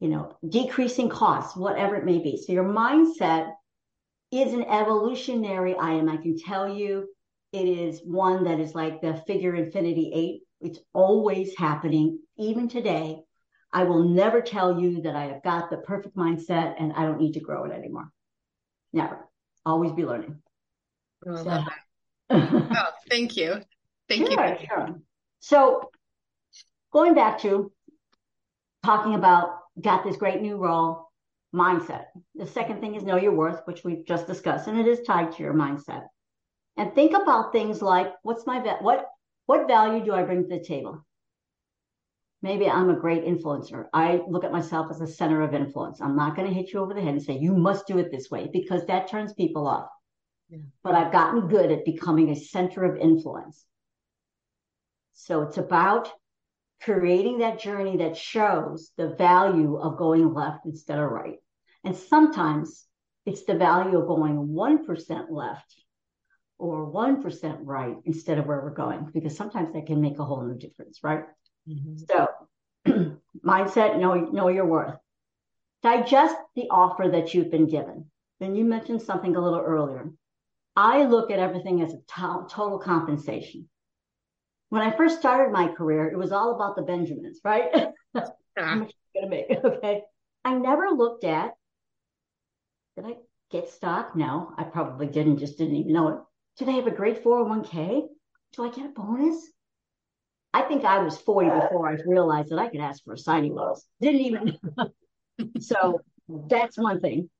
you 0.00 0.08
know, 0.08 0.36
decreasing 0.48 1.08
costs, 1.08 1.56
whatever 1.56 1.96
it 1.96 2.04
may 2.04 2.18
be. 2.18 2.36
So 2.36 2.52
your 2.52 2.64
mindset 2.64 3.52
is 4.30 4.52
an 4.52 4.64
evolutionary 4.64 5.76
item. 5.78 6.08
I 6.08 6.18
can 6.18 6.38
tell 6.38 6.72
you 6.72 7.08
it 7.52 7.66
is 7.66 8.00
one 8.04 8.44
that 8.44 8.60
is 8.60 8.74
like 8.74 9.00
the 9.00 9.14
figure 9.26 9.54
infinity 9.54 10.10
eight. 10.14 10.42
It's 10.60 10.78
always 10.92 11.56
happening, 11.56 12.20
even 12.36 12.68
today. 12.68 13.20
I 13.72 13.84
will 13.84 14.08
never 14.08 14.40
tell 14.40 14.80
you 14.80 15.02
that 15.02 15.14
I 15.14 15.24
have 15.24 15.42
got 15.42 15.70
the 15.70 15.78
perfect 15.78 16.16
mindset 16.16 16.74
and 16.78 16.92
I 16.92 17.02
don't 17.02 17.20
need 17.20 17.34
to 17.34 17.40
grow 17.40 17.64
it 17.64 17.72
anymore. 17.72 18.10
Never. 18.92 19.28
Always 19.66 19.92
be 19.92 20.04
learning. 20.04 20.40
Oh, 21.26 21.36
so. 21.36 21.64
Oh 22.30 22.90
thank 23.10 23.36
you. 23.36 23.60
Thank 24.08 24.26
sure, 24.30 24.46
you. 24.46 24.66
Sure. 24.66 25.00
So 25.40 25.90
going 26.92 27.14
back 27.14 27.40
to 27.40 27.72
talking 28.84 29.14
about 29.14 29.58
got 29.80 30.04
this 30.04 30.16
great 30.16 30.40
new 30.40 30.56
role 30.56 31.08
mindset. 31.54 32.06
The 32.34 32.46
second 32.46 32.80
thing 32.80 32.94
is 32.94 33.02
know 33.02 33.16
your 33.16 33.32
worth, 33.32 33.60
which 33.64 33.84
we've 33.84 34.04
just 34.06 34.26
discussed, 34.26 34.68
and 34.68 34.78
it 34.78 34.86
is 34.86 35.00
tied 35.02 35.32
to 35.32 35.42
your 35.42 35.54
mindset. 35.54 36.06
And 36.76 36.94
think 36.94 37.14
about 37.14 37.52
things 37.52 37.82
like 37.82 38.12
what's 38.22 38.46
my 38.46 38.58
what 38.80 39.06
what 39.46 39.66
value 39.66 40.04
do 40.04 40.12
I 40.12 40.22
bring 40.22 40.42
to 40.42 40.48
the 40.48 40.62
table? 40.62 41.04
Maybe 42.40 42.68
I'm 42.68 42.90
a 42.90 43.00
great 43.00 43.24
influencer. 43.24 43.86
I 43.92 44.20
look 44.28 44.44
at 44.44 44.52
myself 44.52 44.88
as 44.90 45.00
a 45.00 45.06
center 45.06 45.42
of 45.42 45.54
influence. 45.54 46.00
I'm 46.00 46.14
not 46.14 46.36
going 46.36 46.46
to 46.46 46.54
hit 46.54 46.72
you 46.72 46.78
over 46.78 46.94
the 46.94 47.00
head 47.00 47.14
and 47.14 47.22
say 47.22 47.36
you 47.36 47.52
must 47.52 47.88
do 47.88 47.98
it 47.98 48.12
this 48.12 48.30
way 48.30 48.48
because 48.52 48.86
that 48.86 49.08
turns 49.08 49.32
people 49.32 49.66
off. 49.66 49.88
Yeah. 50.48 50.58
But 50.82 50.94
I've 50.94 51.12
gotten 51.12 51.48
good 51.48 51.70
at 51.70 51.84
becoming 51.84 52.30
a 52.30 52.36
center 52.36 52.84
of 52.84 52.96
influence. 52.96 53.64
So 55.12 55.42
it's 55.42 55.58
about 55.58 56.10
creating 56.82 57.38
that 57.38 57.60
journey 57.60 57.98
that 57.98 58.16
shows 58.16 58.90
the 58.96 59.08
value 59.08 59.76
of 59.76 59.98
going 59.98 60.32
left 60.32 60.64
instead 60.64 60.98
of 60.98 61.10
right. 61.10 61.38
And 61.84 61.96
sometimes 61.96 62.86
it's 63.26 63.44
the 63.44 63.54
value 63.54 63.98
of 63.98 64.06
going 64.06 64.48
1% 64.48 65.26
left 65.30 65.74
or 66.58 66.90
1% 66.90 67.58
right 67.62 67.96
instead 68.04 68.38
of 68.38 68.46
where 68.46 68.60
we're 68.60 68.70
going, 68.70 69.10
because 69.12 69.36
sometimes 69.36 69.72
that 69.72 69.86
can 69.86 70.00
make 70.00 70.18
a 70.18 70.24
whole 70.24 70.42
new 70.42 70.56
difference, 70.56 71.00
right? 71.02 71.24
Mm-hmm. 71.68 71.96
So, 72.08 73.16
mindset, 73.44 73.98
know, 73.98 74.14
know 74.14 74.48
your 74.48 74.66
worth. 74.66 74.96
Digest 75.82 76.34
the 76.56 76.68
offer 76.70 77.08
that 77.12 77.34
you've 77.34 77.50
been 77.50 77.68
given. 77.68 78.06
Then 78.40 78.54
you 78.54 78.64
mentioned 78.64 79.02
something 79.02 79.36
a 79.36 79.40
little 79.40 79.60
earlier. 79.60 80.10
I 80.78 81.04
look 81.04 81.30
at 81.30 81.40
everything 81.40 81.82
as 81.82 81.92
a 81.92 81.96
to- 81.96 82.46
total 82.48 82.78
compensation 82.78 83.68
when 84.70 84.82
I 84.82 84.96
first 84.96 85.18
started 85.18 85.52
my 85.52 85.68
career, 85.68 86.08
it 86.08 86.18
was 86.18 86.32
all 86.32 86.54
about 86.54 86.76
the 86.76 86.82
Benjamins, 86.82 87.40
right? 87.44 87.70
How 88.14 88.74
much 88.74 88.92
gonna 89.14 89.28
make? 89.28 89.46
Okay. 89.64 90.02
I 90.44 90.54
never 90.54 90.88
looked 90.90 91.24
at 91.24 91.54
did 92.96 93.06
I 93.06 93.16
get 93.50 93.68
stock? 93.68 94.16
No, 94.16 94.52
I 94.56 94.64
probably 94.64 95.06
didn't, 95.06 95.38
just 95.38 95.56
didn't 95.56 95.76
even 95.76 95.92
know 95.92 96.08
it. 96.08 96.18
Did 96.58 96.68
I 96.68 96.72
have 96.72 96.88
a 96.88 96.92
great 96.92 97.22
401k? 97.22 98.02
Do 98.52 98.64
I 98.64 98.70
get 98.70 98.86
a 98.86 98.88
bonus? 98.88 99.52
I 100.52 100.62
think 100.62 100.84
I 100.84 100.98
was 100.98 101.16
40 101.18 101.48
before 101.48 101.88
I 101.88 101.96
realized 102.04 102.50
that 102.50 102.58
I 102.58 102.68
could 102.68 102.80
ask 102.80 103.04
for 103.04 103.12
a 103.12 103.18
signing 103.18 103.54
bonus. 103.54 103.86
Didn't 104.00 104.20
even. 104.22 104.58
so 105.60 106.00
that's 106.28 106.76
one 106.76 107.00
thing. 107.00 107.30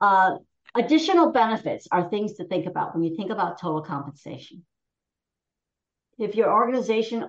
Uh, 0.00 0.38
additional 0.74 1.32
benefits 1.32 1.88
are 1.90 2.08
things 2.08 2.34
to 2.34 2.44
think 2.44 2.66
about 2.66 2.94
when 2.94 3.04
you 3.04 3.16
think 3.16 3.30
about 3.30 3.60
total 3.60 3.82
compensation 3.82 4.64
if 6.18 6.34
your 6.34 6.52
organization, 6.52 7.26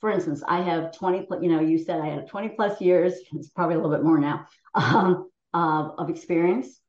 for 0.00 0.10
instance, 0.10 0.42
I 0.46 0.62
have 0.62 0.96
20, 0.96 1.26
you 1.42 1.50
know, 1.50 1.60
you 1.60 1.78
said 1.78 2.00
I 2.00 2.06
had 2.06 2.28
20 2.28 2.50
plus 2.50 2.80
years, 2.80 3.14
it's 3.32 3.48
probably 3.48 3.74
a 3.74 3.78
little 3.78 3.94
bit 3.94 4.04
more 4.04 4.18
now, 4.18 4.46
um, 4.74 5.28
of 5.52 6.08
experience. 6.08 6.80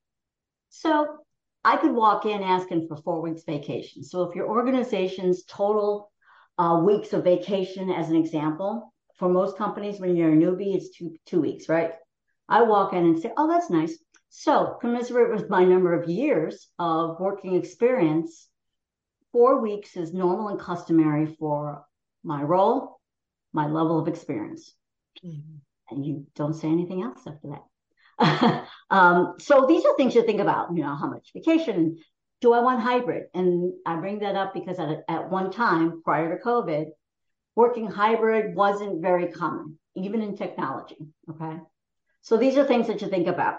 So 0.69 1.17
I 1.63 1.77
could 1.77 1.91
walk 1.91 2.25
in 2.25 2.43
asking 2.43 2.87
for 2.87 2.97
four 2.97 3.21
weeks 3.21 3.43
vacation. 3.43 4.03
So 4.03 4.23
if 4.23 4.35
your 4.35 4.47
organization's 4.47 5.43
total 5.45 6.11
uh, 6.59 6.81
weeks 6.85 7.13
of 7.13 7.23
vacation, 7.23 7.89
as 7.89 8.09
an 8.09 8.15
example, 8.15 8.93
for 9.17 9.27
most 9.27 9.57
companies, 9.57 9.99
when 9.99 10.15
you're 10.15 10.31
a 10.31 10.35
newbie, 10.35 10.75
it's 10.75 10.95
two, 10.95 11.15
two 11.25 11.41
weeks, 11.41 11.67
right? 11.67 11.93
I 12.47 12.61
walk 12.61 12.93
in 12.93 13.05
and 13.05 13.19
say, 13.19 13.31
oh, 13.37 13.47
that's 13.47 13.69
nice. 13.69 13.97
So 14.29 14.77
commensurate 14.79 15.33
with 15.33 15.50
my 15.50 15.65
number 15.65 15.93
of 15.93 16.09
years 16.09 16.67
of 16.77 17.19
working 17.19 17.55
experience, 17.55 18.48
four 19.31 19.62
weeks 19.62 19.98
is 19.98 20.13
normal 20.13 20.50
and 20.50 20.59
customary 20.59 21.25
for 21.39 21.83
my 22.24 22.41
role, 22.41 23.00
my 23.53 23.67
level 23.67 24.00
of 24.00 24.07
experience. 24.07 24.74
Mm-hmm. 25.25 25.57
And 25.91 26.05
you 26.05 26.27
don't 26.36 26.53
say 26.53 26.67
anything 26.67 27.01
else 27.01 27.21
after 27.25 27.50
that. 27.50 28.67
um, 28.89 29.36
so 29.39 29.65
these 29.67 29.86
are 29.86 29.95
things 29.95 30.13
you 30.13 30.24
think 30.24 30.39
about, 30.39 30.75
you 30.75 30.83
know, 30.83 30.95
how 30.95 31.09
much 31.09 31.31
vacation, 31.33 31.98
do 32.41 32.53
I 32.53 32.59
want 32.59 32.81
hybrid? 32.81 33.24
And 33.33 33.74
I 33.86 33.95
bring 33.95 34.19
that 34.19 34.36
up 34.36 34.53
because 34.53 34.79
at, 34.79 35.03
at 35.07 35.29
one 35.29 35.51
time 35.51 36.01
prior 36.03 36.38
to 36.38 36.43
COVID, 36.43 36.88
working 37.55 37.88
hybrid 37.88 38.55
wasn't 38.55 39.01
very 39.01 39.27
common, 39.27 39.77
even 39.95 40.21
in 40.21 40.38
technology. 40.38 40.98
Okay. 41.29 41.57
So 42.21 42.38
these 42.38 42.57
are 42.57 42.65
things 42.65 42.88
that 42.88 43.01
you 43.01 43.09
think 43.09 43.27
about. 43.27 43.55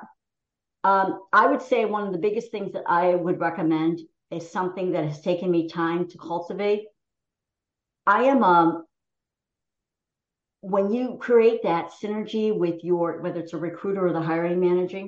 Um, 0.82 1.20
I 1.32 1.46
would 1.46 1.62
say 1.62 1.84
one 1.84 2.06
of 2.06 2.12
the 2.12 2.18
biggest 2.18 2.50
things 2.50 2.72
that 2.72 2.84
I 2.86 3.14
would 3.14 3.38
recommend 3.38 4.00
is 4.30 4.50
something 4.50 4.92
that 4.92 5.04
has 5.04 5.20
taken 5.20 5.50
me 5.50 5.68
time 5.68 6.08
to 6.08 6.18
cultivate. 6.18 6.86
I 8.06 8.24
am 8.24 8.42
um 8.42 8.84
when 10.62 10.92
you 10.92 11.16
create 11.18 11.62
that 11.62 11.90
synergy 11.90 12.56
with 12.56 12.84
your 12.84 13.20
whether 13.20 13.40
it's 13.40 13.52
a 13.52 13.58
recruiter 13.58 14.06
or 14.06 14.12
the 14.12 14.20
hiring 14.20 14.60
manager, 14.60 15.06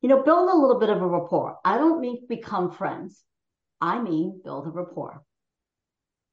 you 0.00 0.08
know, 0.08 0.22
build 0.22 0.48
a 0.48 0.56
little 0.56 0.78
bit 0.78 0.90
of 0.90 1.02
a 1.02 1.06
rapport. 1.06 1.58
I 1.64 1.78
don't 1.78 2.00
mean 2.00 2.26
become 2.28 2.70
friends. 2.70 3.22
I 3.80 4.00
mean 4.00 4.40
build 4.42 4.66
a 4.66 4.70
rapport. 4.70 5.22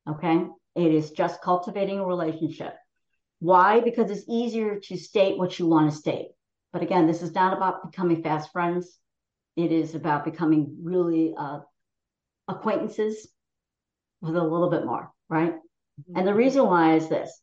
Okay? 0.10 0.46
It 0.75 0.94
is 0.94 1.12
just 1.12 1.41
cultivating 1.41 2.00
a 2.00 2.06
relationship. 2.06 2.75
Why? 3.39 3.79
Because 3.79 4.12
it's 4.12 4.27
easier 4.27 4.79
to 4.79 4.98
state 4.98 5.38
what 5.38 5.60
you 5.60 5.67
want 5.67 5.91
to 5.91 5.98
state. 5.98 6.29
But 6.74 6.83
again, 6.83 7.07
this 7.07 7.21
is 7.21 7.33
not 7.33 7.55
about 7.55 7.91
becoming 7.91 8.21
fast 8.21 8.51
friends. 8.51 8.97
It 9.55 9.71
is 9.71 9.95
about 9.95 10.25
becoming 10.25 10.77
really 10.83 11.33
uh, 11.38 11.59
acquaintances 12.47 13.27
with 14.21 14.36
a 14.36 14.43
little 14.43 14.69
bit 14.69 14.86
more, 14.86 15.12
right? 15.29 15.53
Mm-hmm. 15.53 16.17
And 16.17 16.27
the 16.27 16.33
reason 16.33 16.65
why 16.65 16.95
is 16.95 17.07
this. 17.07 17.41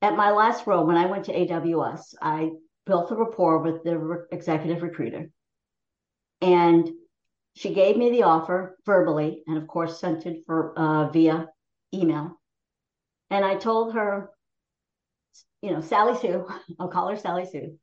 At 0.00 0.16
my 0.16 0.30
last 0.30 0.66
role, 0.66 0.86
when 0.86 0.96
I 0.96 1.06
went 1.06 1.26
to 1.26 1.32
AWS, 1.32 2.14
I 2.20 2.50
built 2.86 3.10
a 3.10 3.14
rapport 3.14 3.58
with 3.58 3.84
the 3.84 3.98
re- 3.98 4.24
executive 4.32 4.82
recruiter. 4.82 5.30
And 6.40 6.90
she 7.54 7.72
gave 7.74 7.96
me 7.96 8.10
the 8.10 8.24
offer 8.24 8.78
verbally 8.84 9.42
and, 9.46 9.58
of 9.58 9.66
course, 9.68 10.00
sent 10.00 10.26
it 10.26 10.42
for 10.46 10.76
uh, 10.78 11.08
via 11.10 11.48
email. 11.94 12.40
And 13.30 13.44
I 13.44 13.56
told 13.56 13.94
her, 13.94 14.30
you 15.60 15.70
know, 15.70 15.80
Sally 15.80 16.18
Sue, 16.18 16.46
I'll 16.80 16.88
call 16.88 17.08
her 17.08 17.16
Sally 17.16 17.46
Sue. 17.46 17.78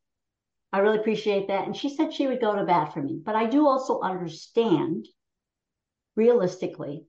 I 0.72 0.80
really 0.80 1.00
appreciate 1.00 1.48
that. 1.48 1.66
And 1.66 1.76
she 1.76 1.90
said 1.90 2.14
she 2.14 2.28
would 2.28 2.42
go 2.42 2.56
to 2.56 2.64
bat 2.64 2.94
for 2.94 3.02
me. 3.02 3.20
But 3.24 3.36
I 3.36 3.46
do 3.46 3.68
also 3.68 4.02
understand 4.02 5.08
realistically 6.16 7.06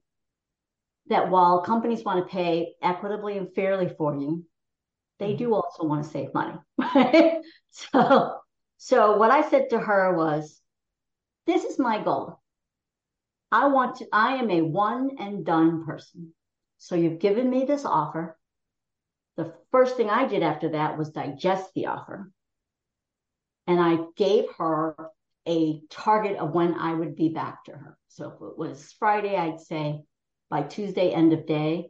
that 1.07 1.29
while 1.29 1.61
companies 1.61 2.03
want 2.03 2.25
to 2.25 2.31
pay 2.31 2.73
equitably 2.81 3.37
and 3.37 3.53
fairly 3.53 3.89
for 3.89 4.15
you, 4.15 4.45
they 5.19 5.33
do 5.35 5.45
mm-hmm. 5.45 5.53
also 5.53 5.83
want 5.83 6.03
to 6.03 6.09
save 6.09 6.33
money. 6.33 6.57
so, 7.69 8.39
so 8.77 9.17
what 9.17 9.29
I 9.29 9.47
said 9.47 9.69
to 9.69 9.79
her 9.79 10.15
was, 10.15 10.59
this 11.45 11.63
is 11.63 11.77
my 11.77 12.03
goal. 12.03 12.39
I 13.51 13.67
want 13.67 13.97
to, 13.97 14.07
I 14.11 14.37
am 14.37 14.49
a 14.49 14.61
one 14.61 15.17
and 15.19 15.45
done 15.45 15.85
person. 15.85 16.33
So 16.77 16.95
you've 16.95 17.19
given 17.19 17.49
me 17.49 17.65
this 17.65 17.85
offer. 17.85 18.39
The 19.37 19.53
first 19.71 19.97
thing 19.97 20.09
I 20.09 20.25
did 20.25 20.41
after 20.41 20.69
that 20.69 20.97
was 20.97 21.09
digest 21.09 21.71
the 21.75 21.87
offer. 21.87 22.31
And 23.67 23.79
I 23.79 23.99
gave 24.15 24.45
her 24.57 24.95
a 25.47 25.81
target 25.89 26.37
of 26.37 26.53
when 26.53 26.75
I 26.75 26.93
would 26.93 27.15
be 27.15 27.29
back 27.29 27.65
to 27.65 27.71
her. 27.71 27.97
So 28.09 28.29
if 28.29 28.33
it 28.35 28.57
was 28.57 28.93
Friday, 28.99 29.35
I'd 29.35 29.59
say 29.59 30.01
by 30.49 30.63
Tuesday, 30.63 31.11
end 31.11 31.33
of 31.33 31.45
day, 31.45 31.89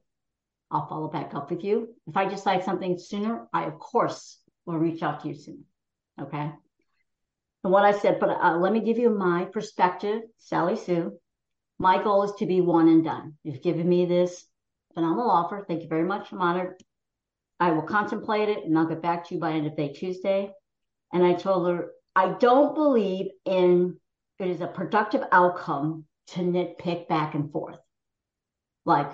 I'll 0.70 0.88
follow 0.88 1.10
back 1.10 1.34
up 1.36 1.50
with 1.50 1.63
you. 1.63 1.90
If 2.08 2.16
I 2.16 2.25
decide 2.25 2.63
something 2.63 2.98
sooner, 2.98 3.48
I 3.51 3.66
of 3.66 3.78
course 3.80 4.38
will 4.66 4.78
reach 4.78 5.04
out 5.04 5.22
to 5.22 5.28
you 5.28 5.34
soon. 5.34 5.66
Okay. 6.20 6.51
And 7.63 7.74
what 7.74 7.86
I 7.86 7.92
said, 7.92 8.20
but 8.20 8.30
uh, 8.30 8.58
let 8.58 8.74
me 8.74 8.80
give 8.80 8.98
you 8.98 9.10
my 9.10 9.46
perspective, 9.46 10.22
Sally 10.38 10.78
Sue. 10.78 11.18
My 11.78 12.01
goal 12.01 12.24
is 12.24 12.32
to 12.40 12.46
be 12.46 12.62
one 12.62 12.88
and 12.88 13.04
done. 13.04 13.34
You've 13.44 13.62
given 13.62 13.88
me 13.88 14.06
this 14.06 14.46
phenomenal 14.94 15.30
offer. 15.30 15.66
Thank 15.68 15.84
you 15.84 15.90
very 15.90 16.06
much. 16.06 16.32
I'm 16.32 16.42
honored. 16.42 16.75
I 17.60 17.72
will 17.72 17.84
contemplate 17.84 18.50
it 18.50 18.63
and 18.63 18.78
I'll 18.78 18.88
get 18.88 19.01
back 19.01 19.28
to 19.28 19.36
you 19.36 19.42
by 19.42 19.51
end 19.51 19.68
of 19.68 19.75
day 19.75 19.94
Tuesday. 19.94 20.51
And 21.13 21.24
I 21.24 21.34
told 21.34 21.68
her 21.68 21.91
I 22.15 22.34
don't 22.39 22.75
believe 22.75 23.27
in 23.46 23.98
it 24.39 24.48
is 24.48 24.62
a 24.62 24.68
productive 24.68 25.24
outcome 25.32 26.06
to 26.27 26.39
nitpick 26.39 27.08
back 27.08 27.36
and 27.36 27.51
forth. 27.51 27.77
Like 28.86 29.12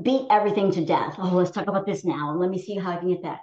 beat 0.00 0.26
everything 0.30 0.70
to 0.72 0.84
death. 0.84 1.14
Oh, 1.18 1.30
let's 1.34 1.50
talk 1.50 1.66
about 1.68 1.86
this 1.86 2.04
now. 2.04 2.30
And 2.30 2.40
Let 2.40 2.50
me 2.50 2.60
see 2.60 2.76
how 2.76 2.92
I 2.92 2.96
can 2.96 3.08
get 3.08 3.22
that. 3.22 3.40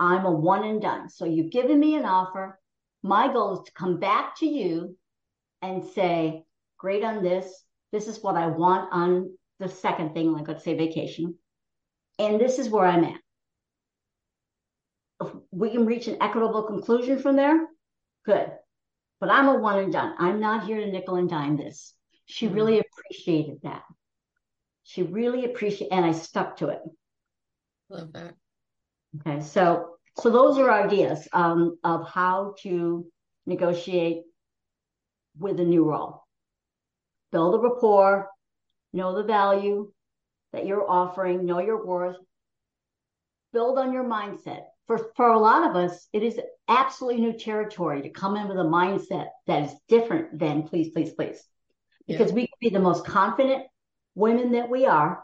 I'm 0.00 0.24
a 0.24 0.30
one 0.30 0.64
and 0.64 0.80
done. 0.80 1.08
So 1.08 1.24
you've 1.24 1.50
given 1.50 1.78
me 1.78 1.96
an 1.96 2.04
offer. 2.04 2.58
My 3.02 3.32
goal 3.32 3.58
is 3.58 3.66
to 3.66 3.72
come 3.72 3.98
back 3.98 4.36
to 4.38 4.46
you 4.46 4.96
and 5.62 5.84
say, 5.84 6.44
great 6.78 7.04
on 7.04 7.22
this. 7.22 7.64
This 7.92 8.06
is 8.06 8.22
what 8.22 8.36
I 8.36 8.46
want 8.46 8.88
on 8.92 9.36
the 9.60 9.68
second 9.68 10.14
thing, 10.14 10.32
like 10.32 10.46
let's 10.46 10.64
say 10.64 10.76
vacation. 10.76 11.34
And 12.18 12.40
this 12.40 12.58
is 12.58 12.68
where 12.68 12.86
I'm 12.86 13.04
at 13.04 13.20
we 15.50 15.70
can 15.70 15.86
reach 15.86 16.06
an 16.06 16.18
equitable 16.20 16.62
conclusion 16.62 17.18
from 17.18 17.36
there, 17.36 17.66
good. 18.24 18.50
But 19.20 19.30
I'm 19.30 19.48
a 19.48 19.58
one 19.58 19.78
and 19.78 19.92
done. 19.92 20.14
I'm 20.18 20.40
not 20.40 20.64
here 20.64 20.78
to 20.78 20.90
nickel 20.90 21.16
and 21.16 21.28
dime 21.28 21.56
this. 21.56 21.92
She 22.26 22.46
mm-hmm. 22.46 22.54
really 22.54 22.80
appreciated 22.80 23.58
that. 23.62 23.82
She 24.84 25.02
really 25.02 25.44
appreciated, 25.44 25.92
and 25.92 26.04
I 26.04 26.12
stuck 26.12 26.58
to 26.58 26.68
it. 26.68 26.80
Love 27.90 28.12
that. 28.12 28.34
Okay, 29.20 29.40
so 29.40 29.96
so 30.18 30.30
those 30.30 30.58
are 30.58 30.70
ideas 30.70 31.28
um, 31.32 31.78
of 31.84 32.08
how 32.08 32.54
to 32.62 33.06
negotiate 33.46 34.22
with 35.38 35.60
a 35.60 35.64
new 35.64 35.84
role. 35.84 36.24
Build 37.32 37.54
a 37.54 37.58
rapport, 37.58 38.28
know 38.92 39.14
the 39.14 39.24
value 39.24 39.92
that 40.52 40.66
you're 40.66 40.88
offering, 40.88 41.44
know 41.44 41.60
your 41.60 41.84
worth, 41.84 42.16
build 43.52 43.78
on 43.78 43.92
your 43.92 44.04
mindset. 44.04 44.64
For, 44.88 45.10
for 45.16 45.28
a 45.28 45.38
lot 45.38 45.70
of 45.70 45.76
us, 45.76 46.08
it 46.12 46.22
is 46.22 46.40
absolutely 46.66 47.20
new 47.20 47.34
territory 47.34 48.02
to 48.02 48.10
come 48.10 48.36
in 48.36 48.48
with 48.48 48.58
a 48.58 48.62
mindset 48.62 49.28
that 49.46 49.64
is 49.64 49.74
different 49.86 50.38
than 50.38 50.64
please, 50.64 50.88
please, 50.90 51.12
please. 51.12 51.40
Because 52.06 52.30
yeah. 52.30 52.34
we 52.34 52.46
can 52.46 52.56
be 52.60 52.70
the 52.70 52.80
most 52.80 53.04
confident 53.04 53.64
women 54.14 54.52
that 54.52 54.70
we 54.70 54.86
are. 54.86 55.22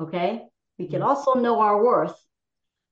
Okay. 0.00 0.44
We 0.78 0.86
can 0.86 1.00
mm-hmm. 1.00 1.08
also 1.08 1.34
know 1.34 1.60
our 1.60 1.82
worth. 1.82 2.16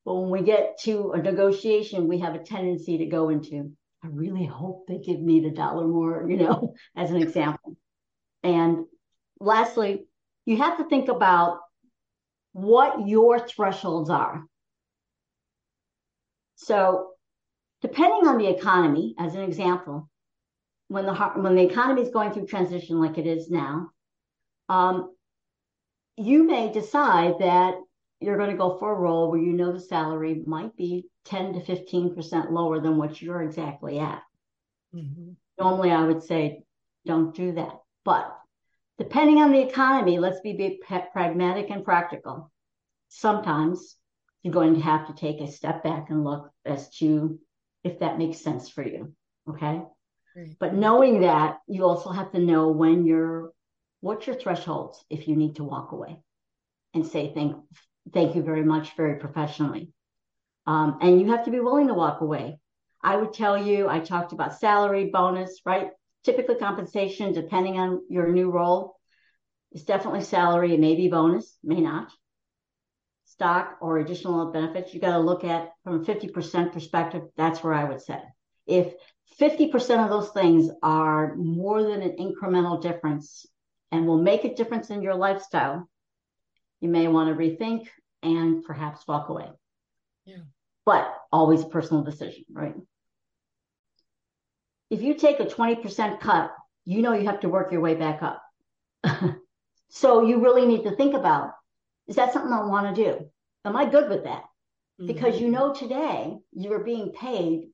But 0.05 0.17
when 0.17 0.31
we 0.31 0.43
get 0.43 0.79
to 0.85 1.13
a 1.13 1.23
negotiation, 1.23 2.09
we 2.09 2.19
have 2.19 2.35
a 2.35 2.43
tendency 2.43 2.99
to 2.99 3.07
go 3.07 3.29
into, 3.29 3.73
I 4.03 4.09
really 4.09 4.45
hope 4.45 4.87
they 4.87 4.99
give 4.99 5.21
me 5.21 5.41
the 5.41 5.51
dollar 5.51 5.87
more, 5.87 6.29
you 6.29 6.37
know, 6.37 6.75
as 6.97 7.11
an 7.11 7.23
example. 7.23 7.77
And 8.43 8.87
lastly, 9.39 10.07
you 10.47 10.57
have 10.57 10.79
to 10.79 10.89
think 10.89 11.09
about 11.09 11.61
what 12.53 13.07
your 13.07 13.39
thresholds 13.39 14.11
are. 14.11 14.45
So, 16.61 17.13
depending 17.83 18.27
on 18.27 18.37
the 18.37 18.49
economy, 18.49 19.15
as 19.17 19.37
an 19.37 19.43
example, 19.43 20.11
when 20.89 21.07
the 21.07 21.15
when 21.15 21.55
the 21.55 21.63
economy 21.63 22.03
is 22.03 22.11
going 22.11 22.33
through 22.33 22.47
transition 22.47 23.01
like 23.01 23.17
it 23.17 23.27
is 23.27 23.49
now, 23.49 23.91
um, 24.69 25.15
you 26.17 26.43
may 26.43 26.73
decide 26.73 27.39
that 27.39 27.77
you're 28.21 28.37
going 28.37 28.51
to 28.51 28.57
go 28.57 28.77
for 28.77 28.93
a 28.93 28.99
role 28.99 29.31
where 29.31 29.41
you 29.41 29.53
know 29.53 29.73
the 29.73 29.81
salary 29.81 30.43
might 30.47 30.77
be 30.77 31.07
10 31.27 31.53
to 31.55 31.61
15 31.61 32.17
percent 32.17 32.53
lower 32.53 32.81
than 32.81 32.97
what 32.97 33.23
you're 33.23 33.43
exactly 33.43 34.01
at. 34.01 34.23
Mm-hmm. 34.93 35.31
Normally, 35.61 35.93
I 35.93 36.05
would 36.05 36.25
say 36.25 36.65
don't 37.07 37.35
do 37.37 37.53
that, 37.53 37.79
but 38.05 38.37
depending 38.99 39.39
on 39.41 39.53
the 39.53 39.61
economy, 39.61 40.19
let's 40.19 40.41
be 40.41 40.81
pragmatic 41.13 41.71
and 41.71 41.85
practical. 41.85 42.51
Sometimes 43.11 43.97
you're 44.43 44.55
going 44.55 44.75
to 44.75 44.81
have 44.81 45.07
to 45.09 45.15
take 45.15 45.41
a 45.41 45.51
step 45.51 45.83
back 45.83 46.11
and 46.11 46.25
look 46.25 46.51
as 46.65 46.89
to 46.97 47.39
if 47.85 48.01
that 48.01 48.19
makes 48.19 48.41
sense 48.41 48.69
for 48.69 48.87
you. 48.87 49.13
Okay. 49.49 49.83
Right. 50.37 50.57
But 50.59 50.75
knowing 50.75 51.23
that, 51.23 51.59
you 51.67 51.85
also 51.85 52.11
have 52.11 52.33
to 52.33 52.39
know 52.39 52.69
when 52.69 53.07
you're, 53.07 53.53
what's 54.01 54.27
your 54.27 54.37
thresholds 54.37 55.05
if 55.11 55.27
you 55.27 55.37
need 55.37 55.57
to 55.57 55.65
walk 55.65 55.93
away 55.93 56.21
and 56.95 57.07
say 57.07 57.33
thank, 57.35 57.57
thank 58.13 58.37
you 58.37 58.43
very 58.43 58.63
much, 58.63 58.97
very 58.97 59.19
professionally. 59.19 59.91
Um, 60.67 60.99
and 61.01 61.21
you 61.21 61.31
have 61.31 61.47
to 61.47 61.51
be 61.51 61.61
willing 61.61 61.89
to 61.89 61.95
walk 61.95 62.21
away. 62.21 62.61
I 63.03 63.17
would 63.17 63.33
tell 63.33 63.57
you, 63.57 63.89
I 63.89 64.01
talked 64.01 64.33
about 64.33 64.59
salary, 64.59 65.07
bonus, 65.07 65.61
right? 65.65 65.91
Typically 66.25 66.57
compensation, 66.57 67.33
depending 67.33 67.79
on 67.79 68.03
your 68.09 68.29
new 68.29 68.51
role, 68.51 68.97
is 69.73 69.85
definitely 69.85 70.23
salary. 70.23 70.75
It 70.75 70.81
may 70.81 70.95
be 70.95 71.09
bonus, 71.09 71.57
may 71.63 71.81
not 71.81 72.11
stock 73.39 73.79
or 73.81 73.99
additional 73.99 74.51
benefits, 74.51 74.93
you 74.93 75.01
got 75.01 75.13
to 75.13 75.21
look 75.21 75.45
at 75.45 75.71
from 75.85 76.01
a 76.01 76.05
50% 76.05 76.73
perspective. 76.73 77.23
That's 77.37 77.63
where 77.63 77.73
I 77.73 77.85
would 77.85 78.03
say. 78.03 78.19
If 78.67 78.95
50% 79.41 80.03
of 80.03 80.11
those 80.11 80.31
things 80.31 80.69
are 80.83 81.37
more 81.37 81.85
than 81.85 82.03
an 82.03 82.17
incremental 82.19 82.83
difference 82.83 83.47
and 83.93 84.09
will 84.09 84.21
make 84.21 84.45
a 84.45 84.57
difference 84.57 84.91
in 84.91 85.03
your 85.03 85.15
lifestyle, 85.15 85.89
you 86.81 86.89
may 86.89 87.07
want 87.07 87.29
to 87.29 87.41
rethink 87.41 87.87
and 88.25 88.65
perhaps 88.65 89.07
walk 89.07 89.29
away. 89.29 89.47
Yeah. 90.25 90.39
But 90.85 91.15
always 91.31 91.63
a 91.63 91.69
personal 91.69 92.03
decision, 92.03 92.45
right? 92.51 92.75
If 94.91 95.01
you 95.01 95.15
take 95.15 95.39
a 95.39 95.45
20% 95.45 96.19
cut, 96.19 96.53
you 96.85 97.03
know 97.03 97.13
you 97.13 97.27
have 97.27 97.41
to 97.41 97.49
work 97.49 97.71
your 97.71 97.83
way 97.83 97.95
back 97.95 98.21
up. 98.21 98.43
so 99.91 100.27
you 100.27 100.43
really 100.43 100.67
need 100.67 100.83
to 100.83 100.97
think 100.97 101.15
about 101.15 101.53
is 102.09 102.17
that 102.17 102.33
something 102.33 102.53
I 102.53 102.65
want 102.65 102.95
to 102.95 103.05
do? 103.05 103.31
Am 103.65 103.77
I 103.77 103.87
good 103.87 104.09
with 104.09 104.25
that? 104.25 104.45
Mm-hmm. 105.01 105.07
Because 105.07 105.41
you 105.41 105.51
know 105.51 105.75
today 105.75 106.37
you 106.53 106.73
are 106.73 106.85
being 106.85 107.13
paid 107.13 107.69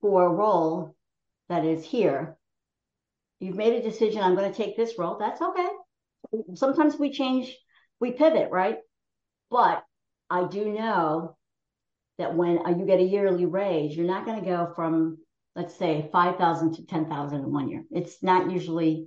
for 0.00 0.24
a 0.24 0.30
role 0.30 0.94
that 1.48 1.64
is 1.64 1.84
here. 1.84 2.36
You've 3.40 3.56
made 3.56 3.74
a 3.74 3.82
decision, 3.82 4.22
I'm 4.22 4.34
going 4.34 4.50
to 4.50 4.56
take 4.56 4.76
this 4.76 4.98
role. 4.98 5.16
That's 5.18 5.40
okay. 5.40 5.68
Sometimes 6.54 6.96
we 6.98 7.12
change, 7.12 7.56
we 8.00 8.12
pivot, 8.12 8.50
right? 8.50 8.78
But 9.50 9.84
I 10.28 10.44
do 10.44 10.72
know 10.72 11.36
that 12.18 12.34
when 12.34 12.58
you 12.78 12.84
get 12.84 13.00
a 13.00 13.04
yearly 13.04 13.46
raise, 13.46 13.96
you're 13.96 14.06
not 14.06 14.26
going 14.26 14.40
to 14.40 14.46
go 14.46 14.72
from, 14.74 15.18
let's 15.54 15.76
say, 15.76 16.08
5,000 16.12 16.74
to 16.74 16.86
10,000 16.86 17.38
in 17.38 17.52
one 17.52 17.68
year. 17.68 17.84
It's 17.90 18.22
not 18.22 18.50
usually 18.50 19.06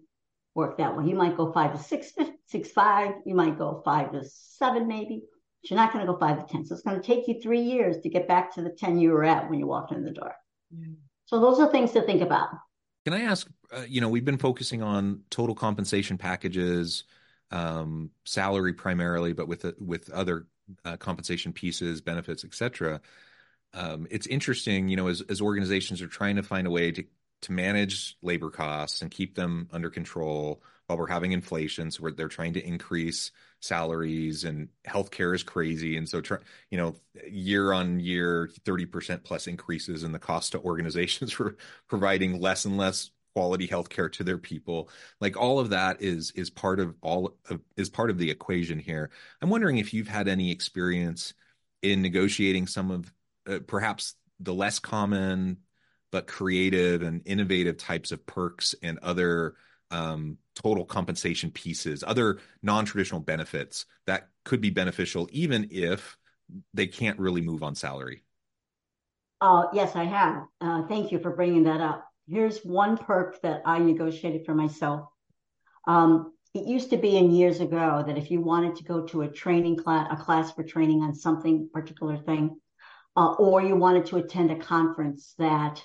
work 0.56 0.78
that 0.78 0.98
way. 0.98 1.06
You 1.06 1.16
might 1.16 1.38
go 1.38 1.52
five 1.52 1.74
to 1.74 1.84
six, 1.84 2.14
six, 2.52 2.72
five. 2.72 3.14
You 3.26 3.36
might 3.36 3.58
go 3.58 3.82
five 3.84 4.12
to 4.12 4.24
seven, 4.26 4.88
maybe. 4.88 5.24
But 5.62 5.70
you're 5.70 5.80
not 5.80 5.94
going 5.94 6.06
to 6.06 6.12
go 6.12 6.18
five 6.18 6.46
to 6.46 6.52
10. 6.52 6.66
So 6.66 6.76
it's 6.76 6.84
going 6.84 7.00
to 7.00 7.06
take 7.06 7.28
you 7.28 7.40
three 7.42 7.62
years 7.62 7.98
to 8.00 8.10
get 8.10 8.28
back 8.28 8.54
to 8.56 8.62
the 8.62 8.70
10 8.70 9.00
you 9.00 9.12
were 9.12 9.24
at 9.24 9.50
when 9.50 9.60
you 9.60 9.68
walked 9.68 9.92
in 9.92 10.04
the 10.04 10.12
door. 10.12 10.34
Yeah. 10.76 10.88
So 11.26 11.40
those 11.40 11.60
are 11.60 11.72
things 11.72 11.92
to 11.94 12.02
think 12.02 12.22
about. 12.22 12.50
Can 13.06 13.14
I 13.14 13.22
ask, 13.22 13.48
uh, 13.76 13.84
you 13.88 14.02
know, 14.02 14.10
we've 14.10 14.26
been 14.26 14.38
focusing 14.38 14.82
on 14.82 15.22
total 15.30 15.56
compensation 15.56 16.18
packages, 16.18 17.06
um, 17.52 18.12
salary 18.26 18.74
primarily, 18.74 19.34
but 19.34 19.48
with, 19.48 19.66
uh, 19.66 19.72
with 19.80 20.10
other 20.12 20.48
uh, 20.86 20.98
compensation 20.98 21.54
pieces, 21.54 22.02
benefits, 22.02 22.44
etc. 22.44 23.02
Um, 23.74 24.08
it's 24.12 24.28
interesting, 24.28 24.90
you 24.90 24.98
know, 24.98 25.08
as, 25.08 25.22
as 25.30 25.42
organizations 25.42 26.02
are 26.02 26.08
trying 26.08 26.36
to 26.36 26.44
find 26.44 26.68
a 26.68 26.72
way 26.72 26.92
to 26.92 27.04
to 27.42 27.52
manage 27.52 28.18
labor 28.22 28.50
costs 28.50 29.02
and 29.02 29.12
keep 29.12 29.36
them 29.36 29.68
under 29.72 29.90
control 29.90 30.62
while 30.92 30.98
we're 30.98 31.08
having 31.08 31.32
inflation. 31.32 31.90
So 31.90 32.10
they're 32.10 32.28
trying 32.28 32.52
to 32.54 32.68
increase 32.68 33.32
salaries 33.62 34.44
and 34.44 34.68
healthcare 34.86 35.34
is 35.34 35.42
crazy. 35.42 35.96
And 35.96 36.08
so, 36.08 36.22
you 36.70 36.78
know, 36.78 36.96
year 37.30 37.72
on 37.72 38.02
year, 38.02 38.50
30% 38.66 39.24
plus 39.24 39.48
increases 39.48 40.04
in 40.04 40.12
the 40.12 40.20
cost 40.20 40.52
to 40.52 40.60
organizations 40.60 41.32
for 41.32 41.56
providing 41.88 42.42
less 42.42 42.66
and 42.66 42.76
less 42.76 43.12
quality 43.34 43.70
healthcare 43.70 44.12
to 44.12 44.26
their 44.26 44.38
people. 44.38 44.90
Like 45.22 45.38
all 45.38 45.60
of 45.60 45.70
that 45.70 46.02
is, 46.02 46.32
is 46.32 46.50
part 46.50 46.82
of 46.82 46.94
all 47.02 47.38
of, 47.50 47.62
is 47.78 47.90
part 47.90 48.10
of 48.10 48.18
the 48.18 48.30
equation 48.30 48.78
here. 48.78 49.12
I'm 49.42 49.50
wondering 49.50 49.78
if 49.78 49.94
you've 49.94 50.10
had 50.10 50.28
any 50.28 50.52
experience 50.52 51.34
in 51.82 52.02
negotiating 52.02 52.68
some 52.68 52.92
of 52.92 53.14
uh, 53.48 53.60
perhaps 53.66 54.16
the 54.42 54.54
less 54.54 54.80
common 54.80 55.58
but 56.12 56.28
creative 56.28 57.02
and 57.02 57.22
innovative 57.24 57.78
types 57.78 58.12
of 58.12 58.26
perks 58.26 58.76
and 58.84 59.00
other 59.00 59.56
um, 59.92 60.38
total 60.56 60.86
compensation 60.86 61.52
pieces, 61.52 62.04
other 62.06 62.40
non 62.62 62.86
traditional 62.86 63.22
benefits 63.22 63.86
that 64.08 64.30
could 64.44 64.62
be 64.62 64.70
beneficial, 64.70 65.30
even 65.32 65.68
if 65.72 66.18
they 66.74 66.88
can't 66.88 67.20
really 67.20 67.42
move 67.42 67.64
on 67.64 67.76
salary? 67.76 68.24
Uh, 69.40 69.66
yes, 69.74 69.96
I 69.96 70.04
have. 70.04 70.44
Uh, 70.60 70.84
thank 70.88 71.12
you 71.12 71.20
for 71.20 71.32
bringing 71.32 71.64
that 71.64 71.82
up. 71.82 72.08
Here's 72.28 72.60
one 72.60 72.98
perk 72.98 73.42
that 73.42 73.62
I 73.66 73.80
negotiated 73.80 74.46
for 74.46 74.54
myself. 74.54 75.10
Um, 75.88 76.34
it 76.54 76.68
used 76.68 76.90
to 76.92 76.98
be 76.98 77.18
in 77.18 77.32
years 77.32 77.60
ago 77.60 78.04
that 78.06 78.18
if 78.18 78.30
you 78.30 78.42
wanted 78.42 78.76
to 78.76 78.84
go 78.84 79.06
to 79.08 79.22
a 79.22 79.28
training 79.28 79.78
class, 79.78 80.08
a 80.12 80.16
class 80.16 80.52
for 80.52 80.64
training 80.64 81.02
on 81.02 81.16
something 81.16 81.70
particular 81.74 82.18
thing, 82.18 82.60
uh, 83.16 83.34
or 83.34 83.62
you 83.62 83.76
wanted 83.76 84.06
to 84.08 84.18
attend 84.18 84.52
a 84.52 84.56
conference 84.56 85.34
that 85.38 85.84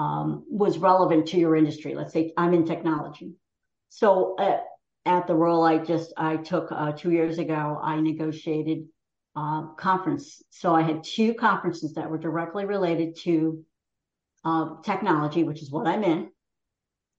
um, 0.00 0.44
was 0.48 0.78
relevant 0.78 1.26
to 1.28 1.38
your 1.38 1.54
industry. 1.54 1.94
Let's 1.94 2.14
say 2.14 2.32
I'm 2.38 2.54
in 2.54 2.64
technology. 2.64 3.34
So 3.90 4.34
uh, 4.36 4.60
at 5.04 5.26
the 5.26 5.34
role 5.34 5.62
I 5.62 5.76
just 5.76 6.14
I 6.16 6.38
took 6.38 6.72
uh, 6.72 6.92
two 6.92 7.10
years 7.10 7.38
ago, 7.38 7.78
I 7.82 8.00
negotiated 8.00 8.86
uh, 9.36 9.66
conference. 9.74 10.42
So 10.48 10.74
I 10.74 10.80
had 10.80 11.04
two 11.04 11.34
conferences 11.34 11.92
that 11.94 12.08
were 12.08 12.16
directly 12.16 12.64
related 12.64 13.14
to 13.24 13.62
uh, 14.42 14.76
technology, 14.82 15.44
which 15.44 15.60
is 15.60 15.70
what 15.70 15.86
I'm 15.86 16.02
in. 16.02 16.30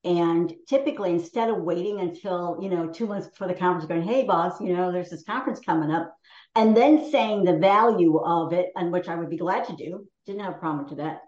And 0.03 0.51
typically, 0.67 1.11
instead 1.11 1.51
of 1.51 1.61
waiting 1.61 1.99
until 1.99 2.57
you 2.59 2.69
know 2.71 2.87
two 2.87 3.05
months 3.05 3.27
before 3.27 3.47
the 3.47 3.53
conference, 3.53 3.87
going, 3.87 4.01
"Hey, 4.01 4.23
boss, 4.23 4.59
you 4.59 4.75
know 4.75 4.91
there's 4.91 5.11
this 5.11 5.23
conference 5.23 5.59
coming 5.59 5.91
up," 5.91 6.11
and 6.55 6.75
then 6.75 7.11
saying 7.11 7.43
the 7.43 7.59
value 7.59 8.17
of 8.17 8.53
it, 8.53 8.71
and 8.75 8.91
which 8.91 9.07
I 9.07 9.15
would 9.15 9.29
be 9.29 9.37
glad 9.37 9.65
to 9.65 9.75
do, 9.75 10.07
didn't 10.25 10.41
have 10.41 10.55
a 10.55 10.57
problem 10.57 10.89
to 10.89 10.95
that 10.95 11.21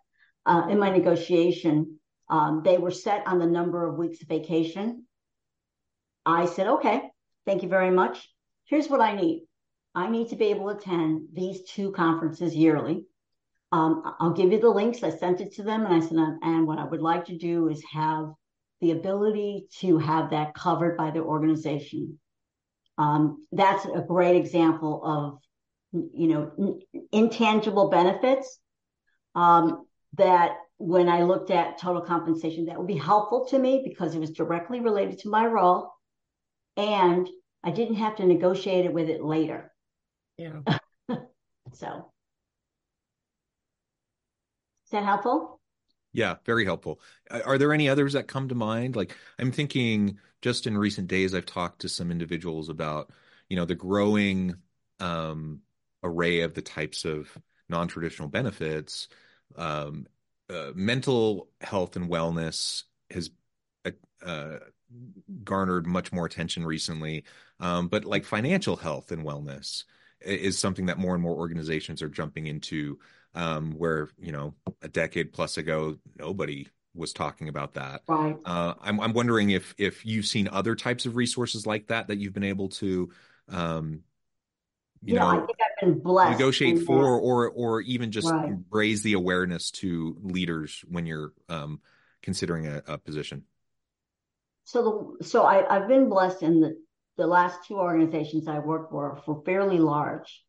uh, 0.46 0.68
in 0.70 0.80
my 0.80 0.90
negotiation, 0.90 2.00
um, 2.30 2.62
they 2.64 2.78
were 2.78 2.92
set 2.92 3.26
on 3.28 3.40
the 3.40 3.46
number 3.46 3.88
of 3.88 3.98
weeks 3.98 4.22
of 4.22 4.28
vacation. 4.28 5.06
I 6.26 6.46
said, 6.46 6.68
okay, 6.68 7.02
thank 7.46 7.64
you 7.64 7.70
very 7.70 7.92
much. 7.92 8.30
Here's 8.66 8.90
what 8.90 9.02
I 9.02 9.14
need 9.16 9.46
I 9.96 10.10
need 10.10 10.30
to 10.30 10.36
be 10.36 10.46
able 10.46 10.72
to 10.72 10.78
attend 10.78 11.28
these 11.34 11.64
two 11.64 11.92
conferences 11.92 12.56
yearly. 12.56 13.06
um, 13.74 14.04
I'll 14.20 14.34
give 14.34 14.52
you 14.52 14.60
the 14.60 14.70
links. 14.70 15.02
I 15.04 15.10
sent 15.10 15.42
it 15.42 15.54
to 15.56 15.64
them 15.64 15.86
and 15.86 15.94
I 15.96 16.00
said, 16.00 16.18
and 16.44 16.68
what 16.68 16.78
I 16.80 16.86
would 16.86 17.02
like 17.02 17.26
to 17.26 17.38
do 17.38 17.70
is 17.70 17.84
have 17.92 18.32
the 18.82 18.92
ability 18.92 19.66
to 19.80 19.98
have 19.98 20.30
that 20.30 20.54
covered 20.54 20.96
by 20.96 21.10
the 21.10 21.22
organization. 21.22 22.20
Um, 23.00 23.48
that's 23.52 23.86
a 23.86 24.02
great 24.08 24.36
example 24.36 25.02
of, 25.04 25.40
you 26.14 26.28
know, 26.28 26.80
intangible 27.12 27.90
benefits 27.90 28.60
um, 29.34 29.88
that 30.18 30.56
when 30.78 31.10
I 31.10 31.24
looked 31.24 31.52
at 31.52 31.80
total 31.80 32.02
compensation, 32.02 32.66
that 32.66 32.78
would 32.78 32.88
be 32.88 32.98
helpful 32.98 33.46
to 33.48 33.60
me 33.60 33.82
because 33.84 34.16
it 34.16 34.20
was 34.20 34.32
directly 34.32 34.80
related 34.80 35.20
to 35.20 35.30
my 35.30 35.46
role. 35.46 35.94
And 36.78 37.28
I 37.64 37.72
didn't 37.72 37.96
have 37.96 38.18
to 38.18 38.26
negotiate 38.26 38.86
it 38.86 38.94
with 38.94 39.10
it 39.10 39.24
later. 39.24 39.72
Yeah. 40.38 40.62
so 41.74 42.12
is 44.86 44.92
that 44.92 45.04
helpful? 45.04 45.60
Yeah, 46.12 46.36
very 46.46 46.66
helpful. 46.66 47.00
Are 47.32 47.58
there 47.58 47.74
any 47.74 47.90
others 47.90 48.14
that 48.14 48.28
come 48.28 48.50
to 48.50 48.56
mind? 48.56 48.96
Like 48.96 49.18
I'm 49.40 49.52
thinking 49.52 50.20
just 50.42 50.68
in 50.68 50.78
recent 50.78 51.08
days 51.08 51.34
I've 51.34 51.46
talked 51.46 51.82
to 51.82 51.90
some 51.90 52.12
individuals 52.12 52.70
about, 52.70 53.12
you 53.50 53.56
know, 53.56 53.66
the 53.66 53.76
growing 53.76 54.56
um, 55.00 55.62
array 56.04 56.42
of 56.42 56.54
the 56.54 56.62
types 56.62 57.06
of 57.06 57.36
non-traditional 57.70 58.28
benefits. 58.28 59.08
Um, 59.56 60.08
uh, 60.50 60.72
mental 60.76 61.50
health 61.62 61.96
and 61.96 62.10
wellness 62.10 62.84
has 63.10 63.32
uh, 63.86 63.92
uh, 64.26 64.60
garnered 65.44 65.88
much 65.88 66.12
more 66.12 66.26
attention 66.26 66.66
recently, 66.66 67.24
um, 67.60 67.88
but 67.88 68.06
like 68.06 68.26
financial 68.26 68.76
health 68.76 69.12
and 69.12 69.26
wellness 69.26 69.84
is 70.22 70.58
something 70.58 70.86
that 70.88 70.98
more 70.98 71.14
and 71.14 71.24
more 71.24 71.36
organizations 71.36 72.02
are 72.02 72.10
jumping 72.10 72.48
into 72.48 73.00
um, 73.36 73.72
where 73.72 74.10
you 74.20 74.32
know 74.32 74.54
a 74.82 74.88
decade 74.88 75.34
plus 75.34 75.58
ago 75.58 75.98
nobody 76.18 76.68
was 76.96 77.14
talking 77.14 77.50
about 77.50 77.74
that. 77.74 78.02
Right. 78.08 78.38
Uh, 78.46 78.76
I'm 78.82 79.00
I'm 79.00 79.14
wondering 79.14 79.50
if 79.50 79.74
if 79.78 80.06
you've 80.06 80.26
seen 80.26 80.48
other 80.48 80.76
types 80.76 81.06
of 81.06 81.16
resources 81.16 81.66
like 81.66 81.88
that 81.88 82.08
that 82.08 82.18
you've 82.18 82.34
been 82.34 82.44
able 82.44 82.70
to, 82.70 83.10
um, 83.50 84.02
you, 85.04 85.16
know, 85.16 85.48
I 85.84 85.86
think 85.86 85.98
I've 85.98 86.04
blessed 86.04 86.40
negotiate 86.40 86.80
for, 86.80 87.02
that. 87.02 87.08
or 87.08 87.50
or 87.50 87.82
even 87.82 88.12
just 88.12 88.30
right. 88.30 88.54
raise 88.70 89.04
the 89.04 89.14
awareness 89.14 89.72
to 89.72 90.18
leaders 90.22 90.84
when 90.88 91.06
you're 91.06 91.34
um, 91.50 91.82
considering 92.22 92.68
a, 92.68 92.82
a, 92.88 92.98
position. 92.98 93.44
So 94.64 95.16
the 95.20 95.26
so 95.26 95.44
I 95.44 95.76
I've 95.76 95.88
been 95.88 96.10
blessed 96.10 96.44
in 96.44 96.62
the 96.62 96.78
the 97.18 97.28
last 97.28 97.68
two 97.68 97.76
organizations 97.76 98.48
I 98.48 98.60
worked 98.60 98.92
for 98.92 99.22
were 99.28 99.42
fairly 99.44 99.78
large 99.78 100.44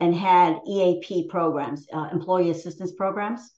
and 0.00 0.14
had 0.14 0.60
EAP 0.66 1.28
programs, 1.28 1.86
uh, 1.92 2.08
employee 2.12 2.50
assistance 2.50 2.92
programs. 2.92 3.50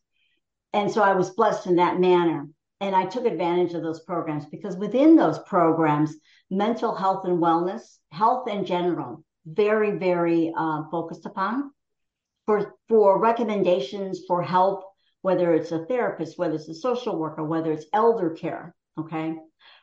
And 0.73 0.91
so 0.91 1.03
I 1.03 1.15
was 1.15 1.31
blessed 1.31 1.67
in 1.67 1.77
that 1.77 1.99
manner. 1.99 2.49
And 2.81 2.97
I 2.97 3.05
took 3.05 3.27
advantage 3.27 3.75
of 3.75 3.83
those 3.83 4.01
programs 4.01 4.47
because 4.47 4.77
within 4.77 5.17
those 5.17 5.39
programs, 5.41 6.17
mental 6.51 6.95
health 6.95 7.27
and 7.27 7.39
wellness, 7.39 7.83
health 8.11 8.49
in 8.49 8.65
general, 8.65 9.23
very, 9.47 9.93
very 9.93 10.53
uh, 10.57 10.83
focused 10.91 11.27
upon 11.27 11.73
for, 12.47 12.75
for 12.89 13.21
recommendations 13.21 14.23
for 14.27 14.43
help, 14.43 14.85
whether 15.23 15.55
it's 15.55 15.73
a 15.73 15.85
therapist, 15.87 16.39
whether 16.39 16.55
it's 16.55 16.69
a 16.69 16.75
social 16.75 17.19
worker, 17.19 17.45
whether 17.45 17.73
it's 17.73 17.87
elder 17.93 18.31
care. 18.31 18.75
Okay. 18.99 19.35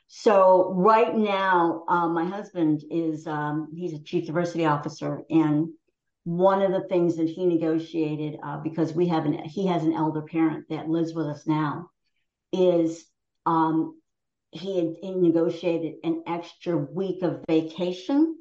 So 0.08 0.74
right 0.74 1.16
now, 1.16 1.84
uh, 1.88 2.08
my 2.08 2.26
husband 2.26 2.84
is, 2.90 3.28
um, 3.28 3.70
he's 3.76 3.94
a 3.94 4.04
chief 4.04 4.26
diversity 4.26 4.66
officer 4.66 5.22
and 5.30 5.70
one 6.28 6.62
of 6.62 6.74
the 6.74 6.86
things 6.90 7.16
that 7.16 7.30
he 7.30 7.46
negotiated 7.46 8.38
uh, 8.44 8.58
because 8.58 8.92
we 8.92 9.08
have 9.08 9.26
an 9.26 9.46
he 9.46 9.66
has 9.66 9.86
an 9.86 9.94
elder 9.94 10.22
parent 10.22 10.66
that 10.70 10.90
lives 10.90 11.14
with 11.14 11.26
us 11.26 11.48
now 11.48 11.90
is 12.52 13.06
um, 13.46 13.98
he 14.52 14.78
had 14.78 14.96
he 15.02 15.12
negotiated 15.16 15.94
an 16.04 16.24
extra 16.28 16.76
week 16.76 17.24
of 17.24 17.46
vacation. 17.48 18.36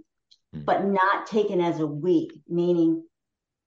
But 0.52 0.84
not 0.84 1.26
taken 1.26 1.60
as 1.60 1.80
a 1.80 1.86
week 1.86 2.32
meaning 2.48 3.02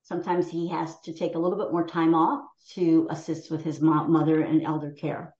sometimes 0.03 0.49
he 0.49 0.67
has 0.67 0.99
to 1.01 1.13
take 1.13 1.35
a 1.35 1.39
little 1.39 1.57
bit 1.57 1.71
more 1.71 1.85
time 1.85 2.15
off 2.15 2.43
to 2.73 3.07
assist 3.11 3.51
with 3.51 3.63
his 3.63 3.79
mom, 3.81 4.11
mother 4.11 4.41
and 4.41 4.63
elder 4.63 4.91
care 4.91 5.35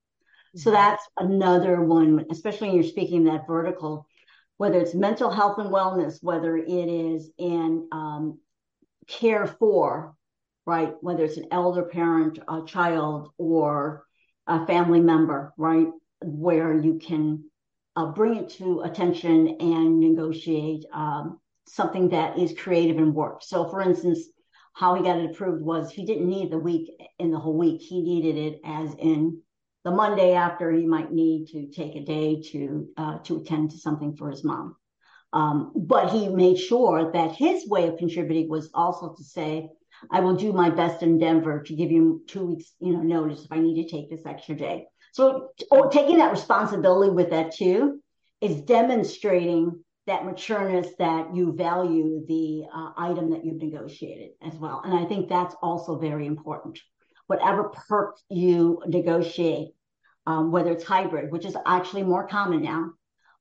so 0.55 0.71
that's 0.71 1.07
another 1.17 1.81
one 1.81 2.25
especially 2.31 2.67
when 2.67 2.75
you're 2.75 2.83
speaking 2.83 3.23
that 3.23 3.47
vertical 3.47 4.07
whether 4.57 4.79
it's 4.79 4.95
mental 4.95 5.29
health 5.29 5.57
and 5.59 5.69
wellness 5.69 6.17
whether 6.21 6.57
it 6.57 6.67
is 6.67 7.29
in 7.37 7.87
um, 7.91 8.39
care 9.09 9.47
for, 9.47 10.15
right? 10.65 10.93
Whether 11.01 11.25
it's 11.25 11.37
an 11.37 11.47
elder 11.51 11.83
parent, 11.83 12.39
a 12.47 12.61
child, 12.65 13.31
or 13.37 14.03
a 14.47 14.65
family 14.65 15.01
member, 15.01 15.53
right? 15.57 15.87
Where 16.21 16.73
you 16.79 16.99
can 16.99 17.45
bring 18.15 18.35
it 18.35 18.49
to 18.49 18.81
attention 18.81 19.57
and 19.59 19.99
negotiate 19.99 20.85
um, 20.93 21.39
something 21.67 22.09
that 22.09 22.37
is 22.37 22.53
creative 22.57 22.97
and 22.97 23.13
works. 23.13 23.49
So, 23.49 23.69
for 23.69 23.81
instance, 23.81 24.19
how 24.73 24.95
he 24.95 25.03
got 25.03 25.19
it 25.19 25.31
approved 25.31 25.63
was 25.63 25.91
he 25.91 26.05
didn't 26.05 26.29
need 26.29 26.51
the 26.51 26.57
week 26.57 26.89
in 27.19 27.31
the 27.31 27.39
whole 27.39 27.57
week. 27.57 27.81
He 27.81 28.01
needed 28.01 28.37
it 28.37 28.61
as 28.63 28.93
in 28.95 29.41
the 29.83 29.91
Monday 29.91 30.33
after 30.33 30.71
he 30.71 30.85
might 30.85 31.11
need 31.11 31.47
to 31.47 31.67
take 31.67 31.95
a 31.95 32.05
day 32.05 32.41
to 32.51 32.87
uh, 32.97 33.17
to 33.19 33.37
attend 33.37 33.71
to 33.71 33.77
something 33.77 34.15
for 34.15 34.29
his 34.29 34.43
mom. 34.43 34.75
Um, 35.31 35.71
but 35.75 36.11
he 36.11 36.27
made 36.27 36.57
sure 36.57 37.11
that 37.11 37.35
his 37.35 37.67
way 37.67 37.87
of 37.87 37.97
contributing 37.97 38.49
was 38.49 38.69
also 38.73 39.13
to 39.13 39.23
say, 39.23 39.69
I 40.11 40.21
will 40.21 40.35
do 40.35 40.53
my 40.53 40.69
best 40.69 41.03
in 41.03 41.19
Denver 41.19 41.61
to 41.63 41.75
give 41.75 41.91
you 41.91 42.23
two 42.27 42.45
weeks, 42.45 42.71
you 42.79 42.93
know, 42.93 43.01
notice 43.01 43.43
if 43.43 43.51
I 43.51 43.59
need 43.59 43.83
to 43.83 43.89
take 43.89 44.09
this 44.09 44.25
extra 44.25 44.55
day. 44.55 44.87
So 45.11 45.49
oh, 45.71 45.89
taking 45.89 46.17
that 46.17 46.31
responsibility 46.31 47.11
with 47.11 47.31
that 47.31 47.55
too 47.55 48.01
is 48.41 48.61
demonstrating 48.61 49.83
that 50.07 50.23
matureness 50.23 50.87
that 50.97 51.35
you 51.35 51.53
value 51.53 52.25
the 52.27 52.65
uh, 52.73 52.91
item 52.97 53.29
that 53.31 53.45
you've 53.45 53.61
negotiated 53.61 54.31
as 54.41 54.55
well. 54.55 54.81
And 54.83 54.93
I 54.93 55.05
think 55.05 55.29
that's 55.29 55.55
also 55.61 55.97
very 55.97 56.25
important. 56.25 56.79
Whatever 57.27 57.71
perk 57.87 58.17
you 58.29 58.81
negotiate, 58.87 59.69
um, 60.25 60.51
whether 60.51 60.71
it's 60.71 60.83
hybrid, 60.83 61.31
which 61.31 61.45
is 61.45 61.55
actually 61.65 62.03
more 62.03 62.27
common 62.27 62.63
now, 62.63 62.91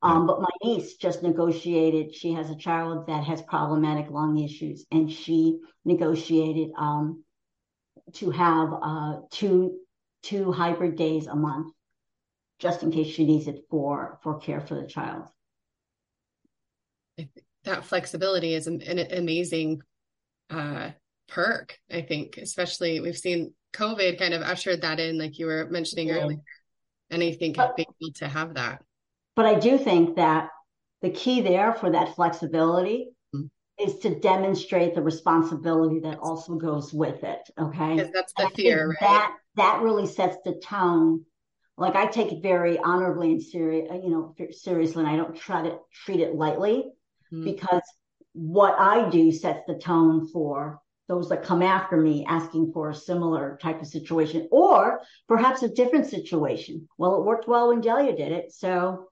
um, 0.02 0.26
but 0.26 0.40
my 0.40 0.48
niece 0.62 0.96
just 0.96 1.22
negotiated. 1.22 2.14
She 2.14 2.32
has 2.32 2.50
a 2.50 2.56
child 2.56 3.08
that 3.08 3.24
has 3.24 3.42
problematic 3.42 4.10
lung 4.10 4.38
issues, 4.38 4.86
and 4.92 5.10
she 5.10 5.58
negotiated 5.84 6.70
um, 6.78 7.24
to 8.14 8.30
have 8.30 8.68
uh, 8.80 9.16
two 9.30 9.78
two 10.22 10.52
hybrid 10.52 10.96
days 10.96 11.26
a 11.26 11.34
month, 11.34 11.72
just 12.58 12.82
in 12.82 12.90
case 12.90 13.14
she 13.14 13.24
needs 13.24 13.48
it 13.48 13.64
for 13.70 14.18
for 14.22 14.38
care 14.38 14.60
for 14.60 14.74
the 14.74 14.86
child. 14.86 15.24
That 17.64 17.84
flexibility 17.84 18.54
is 18.54 18.66
an, 18.66 18.80
an 18.82 18.98
amazing 19.12 19.82
uh, 20.50 20.90
perk. 21.28 21.78
I 21.90 22.02
think, 22.02 22.36
especially 22.38 23.00
we've 23.00 23.18
seen 23.18 23.52
COVID 23.74 24.18
kind 24.18 24.34
of 24.34 24.42
ushered 24.42 24.82
that 24.82 25.00
in, 25.00 25.18
like 25.18 25.38
you 25.38 25.46
were 25.46 25.66
mentioning 25.68 26.08
yeah. 26.08 26.14
earlier. 26.14 26.38
And 27.10 27.22
I 27.22 27.32
think 27.32 27.56
but, 27.56 27.76
being 27.76 27.88
able 28.02 28.12
to 28.14 28.28
have 28.28 28.54
that 28.54 28.82
but 29.38 29.46
I 29.46 29.54
do 29.54 29.78
think 29.78 30.16
that 30.16 30.48
the 31.00 31.10
key 31.10 31.40
there 31.42 31.72
for 31.72 31.92
that 31.92 32.16
flexibility 32.16 33.10
mm-hmm. 33.32 33.46
is 33.78 34.00
to 34.00 34.18
demonstrate 34.18 34.96
the 34.96 35.00
responsibility 35.00 36.00
that 36.00 36.18
also 36.18 36.56
goes 36.56 36.92
with 36.92 37.22
it. 37.22 37.48
Okay. 37.56 37.94
Because 37.94 38.10
that's 38.10 38.32
the 38.32 38.50
fear, 38.56 38.88
right? 38.88 38.96
That 39.00 39.36
that 39.58 39.82
really 39.82 40.06
sets 40.06 40.36
the 40.44 40.54
tone. 40.54 41.24
Like 41.76 41.94
I 41.94 42.06
take 42.06 42.32
it 42.32 42.42
very 42.42 42.78
honorably 42.78 43.32
and 43.32 43.42
serious, 43.42 43.88
you 44.02 44.10
know, 44.10 44.34
seriously, 44.50 45.04
and 45.04 45.08
I 45.08 45.16
don't 45.16 45.36
try 45.36 45.62
to 45.62 45.78
treat 46.04 46.20
it 46.20 46.34
lightly 46.34 46.90
mm-hmm. 47.32 47.44
because 47.44 47.82
what 48.32 48.74
I 48.78 49.08
do 49.10 49.30
sets 49.30 49.60
the 49.66 49.74
tone 49.74 50.28
for 50.28 50.80
those 51.08 51.30
that 51.30 51.42
come 51.42 51.62
after 51.62 51.96
me 51.96 52.24
asking 52.28 52.72
for 52.72 52.90
a 52.90 52.94
similar 52.94 53.58
type 53.62 53.80
of 53.80 53.86
situation 53.86 54.46
or 54.50 55.00
perhaps 55.26 55.62
a 55.62 55.68
different 55.68 56.06
situation. 56.06 56.86
Well, 56.98 57.16
it 57.16 57.24
worked 57.24 57.48
well 57.48 57.68
when 57.68 57.80
Delia 57.80 58.14
did 58.14 58.30
it. 58.30 58.52
So 58.52 59.08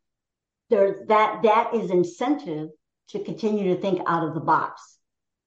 there 0.69 1.05
that 1.09 1.43
that 1.43 1.75
is 1.75 1.91
incentive 1.91 2.69
to 3.11 3.25
continue 3.25 3.75
to 3.75 3.81
think 3.81 4.03
out 4.07 4.27
of 4.27 4.35
the 4.35 4.41
box. 4.41 4.99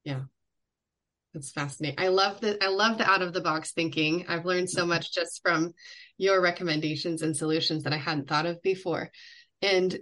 Yeah. 0.03 0.21
That's 1.33 1.51
fascinating. 1.51 2.03
I 2.03 2.07
love 2.07 2.41
the 2.41 2.61
I 2.63 2.69
love 2.69 2.97
the 2.97 3.09
out 3.09 3.21
of 3.21 3.33
the 3.33 3.41
box 3.41 3.71
thinking. 3.71 4.25
I've 4.27 4.45
learned 4.45 4.69
so 4.69 4.81
mm-hmm. 4.81 4.89
much 4.89 5.13
just 5.13 5.41
from 5.43 5.73
your 6.17 6.41
recommendations 6.41 7.21
and 7.21 7.37
solutions 7.37 7.83
that 7.83 7.93
I 7.93 7.97
hadn't 7.97 8.27
thought 8.27 8.45
of 8.45 8.61
before. 8.61 9.11
And 9.61 9.97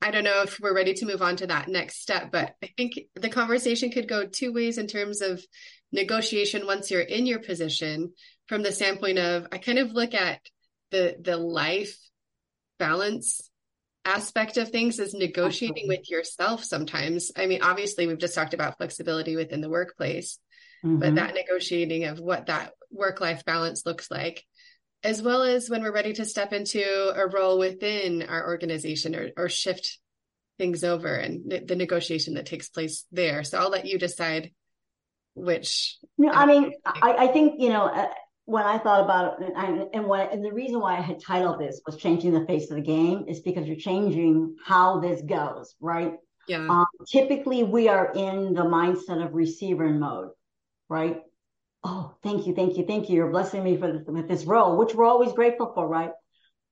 I 0.00 0.10
don't 0.10 0.24
know 0.24 0.42
if 0.42 0.58
we're 0.60 0.74
ready 0.74 0.94
to 0.94 1.06
move 1.06 1.22
on 1.22 1.36
to 1.36 1.46
that 1.48 1.68
next 1.68 2.00
step, 2.00 2.30
but 2.32 2.54
I 2.62 2.70
think 2.76 2.98
the 3.14 3.28
conversation 3.28 3.90
could 3.90 4.08
go 4.08 4.26
two 4.26 4.52
ways 4.52 4.78
in 4.78 4.86
terms 4.86 5.20
of 5.20 5.44
negotiation 5.92 6.66
once 6.66 6.90
you're 6.90 7.00
in 7.00 7.26
your 7.26 7.38
position 7.38 8.12
from 8.48 8.62
the 8.62 8.72
standpoint 8.72 9.18
of 9.18 9.46
I 9.52 9.58
kind 9.58 9.78
of 9.78 9.92
look 9.92 10.14
at 10.14 10.40
the 10.90 11.16
the 11.20 11.36
life 11.36 11.98
balance 12.78 13.40
aspect 14.04 14.56
of 14.56 14.68
things 14.68 14.98
is 14.98 15.14
negotiating 15.14 15.86
with 15.86 16.10
yourself 16.10 16.64
sometimes. 16.64 17.30
I 17.36 17.46
mean, 17.46 17.62
obviously, 17.62 18.06
we've 18.06 18.18
just 18.18 18.34
talked 18.34 18.54
about 18.54 18.76
flexibility 18.76 19.36
within 19.36 19.60
the 19.60 19.70
workplace, 19.70 20.38
mm-hmm. 20.84 20.98
but 20.98 21.14
that 21.14 21.34
negotiating 21.34 22.04
of 22.04 22.18
what 22.18 22.46
that 22.46 22.72
work 22.90 23.20
life 23.20 23.44
balance 23.44 23.86
looks 23.86 24.10
like, 24.10 24.44
as 25.02 25.22
well 25.22 25.42
as 25.42 25.68
when 25.68 25.82
we're 25.82 25.92
ready 25.92 26.12
to 26.14 26.24
step 26.24 26.52
into 26.52 27.12
a 27.14 27.26
role 27.26 27.58
within 27.58 28.22
our 28.22 28.46
organization 28.46 29.14
or, 29.14 29.30
or 29.36 29.48
shift 29.48 29.98
things 30.58 30.84
over 30.84 31.14
and 31.14 31.50
the 31.66 31.76
negotiation 31.76 32.34
that 32.34 32.46
takes 32.46 32.68
place 32.68 33.04
there. 33.10 33.42
So 33.42 33.58
I'll 33.58 33.70
let 33.70 33.86
you 33.86 33.98
decide 33.98 34.52
which. 35.34 35.98
No, 36.18 36.30
I 36.30 36.46
mean, 36.46 36.72
I, 36.84 37.14
I 37.20 37.26
think, 37.28 37.54
you 37.58 37.70
know, 37.70 37.86
uh, 37.86 38.08
when 38.44 38.64
I 38.64 38.78
thought 38.78 39.04
about 39.04 39.40
it, 39.40 39.52
and, 39.56 39.88
and 39.94 40.06
what 40.06 40.32
and 40.32 40.44
the 40.44 40.52
reason 40.52 40.80
why 40.80 40.98
I 40.98 41.00
had 41.00 41.22
titled 41.22 41.60
this 41.60 41.80
was 41.86 41.96
changing 41.96 42.32
the 42.32 42.44
face 42.44 42.70
of 42.70 42.76
the 42.76 42.82
game 42.82 43.24
is 43.28 43.40
because 43.40 43.66
you're 43.66 43.76
changing 43.76 44.56
how 44.64 45.00
this 45.00 45.22
goes, 45.22 45.74
right? 45.80 46.14
Yeah. 46.48 46.66
Um, 46.68 46.86
typically, 47.08 47.62
we 47.62 47.88
are 47.88 48.12
in 48.12 48.52
the 48.52 48.64
mindset 48.64 49.24
of 49.24 49.32
receiver 49.32 49.88
mode, 49.88 50.30
right? 50.92 51.20
Oh, 51.82 52.14
thank 52.22 52.46
you, 52.46 52.54
thank 52.54 52.76
you, 52.76 52.84
thank 52.86 53.08
you. 53.08 53.16
You're 53.16 53.30
blessing 53.32 53.64
me 53.64 53.76
for 53.76 53.90
this, 53.90 54.02
with 54.06 54.28
this 54.28 54.44
role, 54.44 54.76
which 54.76 54.94
we're 54.94 55.06
always 55.06 55.32
grateful 55.32 55.72
for, 55.74 55.88
right? 55.88 56.12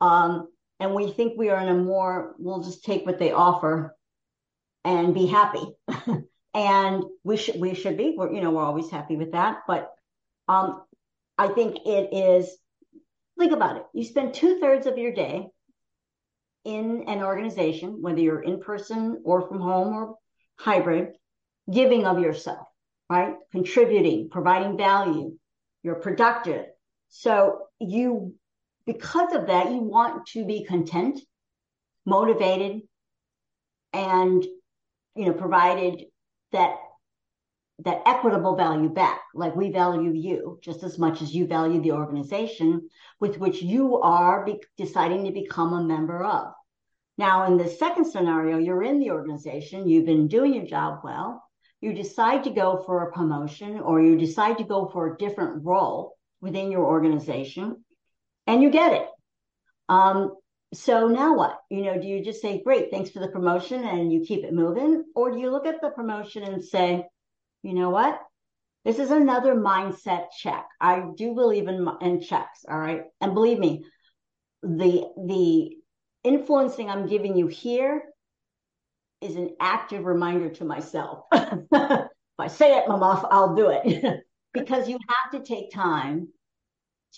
Um, 0.00 0.48
and 0.78 0.94
we 0.94 1.10
think 1.10 1.36
we 1.36 1.50
are 1.50 1.60
in 1.60 1.68
a 1.68 1.74
more, 1.74 2.34
we'll 2.38 2.62
just 2.62 2.84
take 2.84 3.04
what 3.04 3.18
they 3.18 3.32
offer 3.32 3.96
and 4.84 5.14
be 5.14 5.26
happy. 5.26 5.66
and 6.54 7.04
we 7.22 7.36
should 7.36 7.60
we 7.60 7.74
should 7.74 7.96
be. 7.96 8.14
We're 8.16 8.32
you 8.32 8.40
know 8.40 8.50
we're 8.50 8.64
always 8.64 8.90
happy 8.90 9.16
with 9.16 9.32
that, 9.32 9.60
but 9.66 9.90
um, 10.48 10.82
I 11.38 11.48
think 11.48 11.78
it 11.86 12.12
is. 12.12 12.56
Think 13.38 13.52
about 13.52 13.76
it. 13.76 13.84
You 13.94 14.04
spend 14.04 14.34
two 14.34 14.58
thirds 14.60 14.86
of 14.86 14.98
your 14.98 15.12
day 15.14 15.48
in 16.64 17.04
an 17.08 17.22
organization, 17.22 18.02
whether 18.02 18.20
you're 18.20 18.42
in 18.42 18.60
person 18.60 19.22
or 19.24 19.48
from 19.48 19.60
home 19.60 19.94
or 19.94 20.16
hybrid, 20.58 21.12
giving 21.72 22.04
of 22.04 22.20
yourself, 22.20 22.66
right? 23.10 23.34
Contributing, 23.50 24.30
providing 24.30 24.78
value. 24.78 25.36
You're 25.82 25.96
productive. 25.96 26.66
So 27.08 27.66
you, 27.80 28.34
because 28.86 29.34
of 29.34 29.48
that, 29.48 29.70
you 29.70 29.78
want 29.78 30.26
to 30.28 30.46
be 30.46 30.64
content, 30.64 31.18
motivated, 32.06 32.82
and 33.92 34.46
you 35.16 35.26
know, 35.26 35.32
provided 35.32 36.04
that 36.52 36.76
that 37.84 38.02
equitable 38.04 38.56
value 38.56 38.90
back 38.90 39.22
like 39.34 39.56
we 39.56 39.72
value 39.72 40.12
you 40.12 40.58
just 40.62 40.82
as 40.82 40.98
much 40.98 41.22
as 41.22 41.34
you 41.34 41.46
value 41.46 41.80
the 41.80 41.92
organization 41.92 42.86
with 43.20 43.38
which 43.38 43.62
you 43.62 43.98
are 44.00 44.44
be- 44.44 44.62
deciding 44.76 45.24
to 45.24 45.32
become 45.32 45.72
a 45.72 45.82
member 45.82 46.22
of 46.22 46.52
now 47.16 47.46
in 47.46 47.56
the 47.56 47.66
second 47.66 48.04
scenario 48.04 48.58
you're 48.58 48.82
in 48.82 49.00
the 49.00 49.10
organization 49.10 49.88
you've 49.88 50.04
been 50.04 50.28
doing 50.28 50.52
your 50.52 50.66
job 50.66 51.00
well 51.02 51.42
you 51.80 51.92
decide 51.92 52.44
to 52.44 52.50
go 52.50 52.82
for 52.84 53.02
a 53.02 53.12
promotion 53.12 53.80
or 53.80 54.02
you 54.02 54.18
decide 54.18 54.58
to 54.58 54.64
go 54.64 54.88
for 54.92 55.14
a 55.14 55.18
different 55.18 55.64
role 55.64 56.16
within 56.40 56.70
your 56.70 56.84
organization 56.84 57.84
and 58.46 58.62
you 58.62 58.70
get 58.70 58.92
it 58.92 59.08
um, 59.90 60.36
so 60.72 61.08
now 61.08 61.34
what? 61.34 61.58
You 61.68 61.82
know, 61.82 62.00
do 62.00 62.06
you 62.06 62.24
just 62.24 62.40
say, 62.40 62.62
great, 62.62 62.90
thanks 62.90 63.10
for 63.10 63.18
the 63.18 63.28
promotion 63.28 63.84
and 63.84 64.12
you 64.12 64.20
keep 64.20 64.44
it 64.44 64.54
moving? 64.54 65.04
Or 65.16 65.32
do 65.32 65.38
you 65.38 65.50
look 65.50 65.66
at 65.66 65.80
the 65.80 65.90
promotion 65.90 66.44
and 66.44 66.64
say, 66.64 67.04
you 67.62 67.74
know 67.74 67.90
what? 67.90 68.20
This 68.84 68.98
is 68.98 69.10
another 69.10 69.56
mindset 69.56 70.26
check. 70.38 70.64
I 70.80 71.04
do 71.16 71.34
believe 71.34 71.66
in, 71.66 71.86
in 72.00 72.20
checks. 72.20 72.64
All 72.68 72.78
right. 72.78 73.02
And 73.20 73.34
believe 73.34 73.58
me, 73.58 73.84
the, 74.62 75.08
the 75.26 75.76
influencing 76.22 76.88
I'm 76.88 77.08
giving 77.08 77.36
you 77.36 77.48
here 77.48 78.04
is 79.20 79.36
an 79.36 79.56
active 79.60 80.04
reminder 80.04 80.48
to 80.50 80.64
myself. 80.64 81.24
if 81.32 82.08
I 82.38 82.46
say 82.48 82.78
it, 82.78 82.88
Mama, 82.88 83.28
I'll 83.30 83.54
do 83.54 83.70
it 83.70 84.24
because 84.52 84.88
you 84.88 84.98
have 85.08 85.32
to 85.32 85.46
take 85.46 85.72
time 85.72 86.28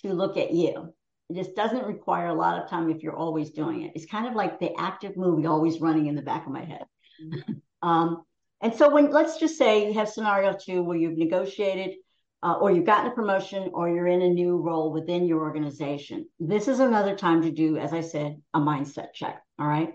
to 0.03 0.13
look 0.13 0.37
at 0.37 0.53
you. 0.53 0.93
It 1.31 1.37
just 1.37 1.55
doesn't 1.55 1.87
require 1.87 2.27
a 2.27 2.35
lot 2.35 2.63
of 2.63 2.69
time 2.69 2.91
if 2.91 3.03
you're 3.03 3.17
always 3.17 3.51
doing 3.51 3.83
it. 3.83 3.93
It's 3.95 4.07
kind 4.07 4.27
of 4.27 4.35
like 4.35 4.59
the 4.59 4.73
active 4.79 5.17
movie 5.17 5.47
always 5.47 5.81
running 5.81 6.07
in 6.07 6.15
the 6.15 6.23
back 6.23 6.47
of 6.47 6.53
my 6.53 6.65
head. 6.65 6.85
Mm-hmm. 7.23 7.89
um, 7.89 8.25
and 8.63 8.75
so 8.75 8.93
when 8.93 9.11
let's 9.11 9.39
just 9.39 9.59
say 9.59 9.87
you 9.87 9.95
have 9.95 10.09
scenario 10.09 10.57
two 10.57 10.83
where 10.83 10.97
you've 10.97 11.19
negotiated 11.19 11.97
uh, 12.43 12.55
or 12.55 12.71
you've 12.71 12.87
gotten 12.87 13.11
a 13.11 13.15
promotion 13.15 13.71
or 13.75 13.89
you're 13.89 14.07
in 14.07 14.23
a 14.23 14.29
new 14.29 14.57
role 14.57 14.93
within 14.93 15.27
your 15.27 15.41
organization. 15.41 16.27
This 16.41 16.69
is 16.69 16.81
another 16.81 17.17
time 17.17 17.43
to 17.43 17.51
do, 17.51 17.77
as 17.77 17.93
I 17.93 18.01
said, 18.01 18.41
a 18.55 18.61
mindset 18.61 19.13
check. 19.15 19.43
All 19.59 19.67
right. 19.67 19.93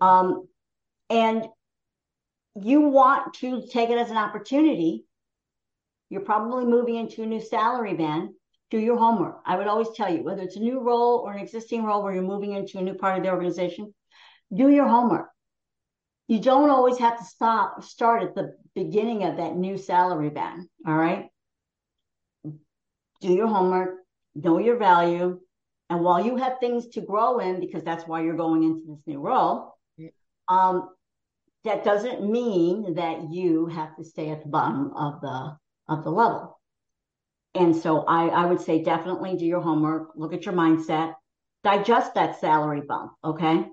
Um, 0.00 0.48
and 1.10 1.46
you 2.56 2.82
want 2.82 3.34
to 3.34 3.66
take 3.66 3.90
it 3.90 3.98
as 3.98 4.10
an 4.10 4.16
opportunity. 4.16 5.04
You're 6.10 6.20
probably 6.20 6.64
moving 6.64 6.96
into 6.96 7.22
a 7.22 7.26
new 7.26 7.40
salary 7.40 7.94
band 7.94 8.30
do 8.74 8.80
your 8.80 8.96
homework. 8.96 9.40
I 9.46 9.56
would 9.56 9.68
always 9.68 9.90
tell 9.94 10.12
you, 10.12 10.24
whether 10.24 10.42
it's 10.42 10.56
a 10.56 10.60
new 10.60 10.80
role 10.80 11.18
or 11.18 11.32
an 11.32 11.38
existing 11.38 11.84
role 11.84 12.02
where 12.02 12.12
you're 12.12 12.22
moving 12.22 12.52
into 12.52 12.78
a 12.78 12.82
new 12.82 12.94
part 12.94 13.16
of 13.16 13.22
the 13.22 13.30
organization, 13.30 13.94
do 14.52 14.68
your 14.68 14.88
homework. 14.88 15.28
You 16.26 16.40
don't 16.40 16.70
always 16.70 16.98
have 16.98 17.18
to 17.18 17.24
stop, 17.24 17.84
start 17.84 18.24
at 18.24 18.34
the 18.34 18.56
beginning 18.74 19.22
of 19.22 19.36
that 19.36 19.54
new 19.54 19.78
salary 19.78 20.30
band. 20.30 20.66
All 20.86 20.96
right. 20.96 21.28
Do 22.42 23.32
your 23.32 23.46
homework, 23.46 23.98
know 24.34 24.58
your 24.58 24.76
value. 24.76 25.38
And 25.88 26.00
while 26.00 26.24
you 26.24 26.36
have 26.36 26.58
things 26.58 26.88
to 26.88 27.00
grow 27.00 27.38
in, 27.38 27.60
because 27.60 27.84
that's 27.84 28.08
why 28.08 28.22
you're 28.22 28.36
going 28.36 28.64
into 28.64 28.82
this 28.88 29.02
new 29.06 29.20
role, 29.20 29.78
um, 30.48 30.90
that 31.64 31.84
doesn't 31.84 32.30
mean 32.30 32.94
that 32.94 33.32
you 33.32 33.66
have 33.66 33.96
to 33.96 34.04
stay 34.04 34.30
at 34.30 34.42
the 34.42 34.48
bottom 34.48 34.92
of 34.94 35.20
the 35.20 35.56
of 35.88 36.04
the 36.04 36.10
level. 36.10 36.58
And 37.54 37.74
so 37.74 38.00
I, 38.00 38.28
I 38.28 38.46
would 38.46 38.60
say 38.60 38.82
definitely 38.82 39.36
do 39.36 39.44
your 39.44 39.60
homework, 39.60 40.10
look 40.16 40.32
at 40.32 40.44
your 40.44 40.54
mindset, 40.54 41.14
digest 41.62 42.14
that 42.14 42.40
salary 42.40 42.80
bump, 42.80 43.12
okay? 43.22 43.66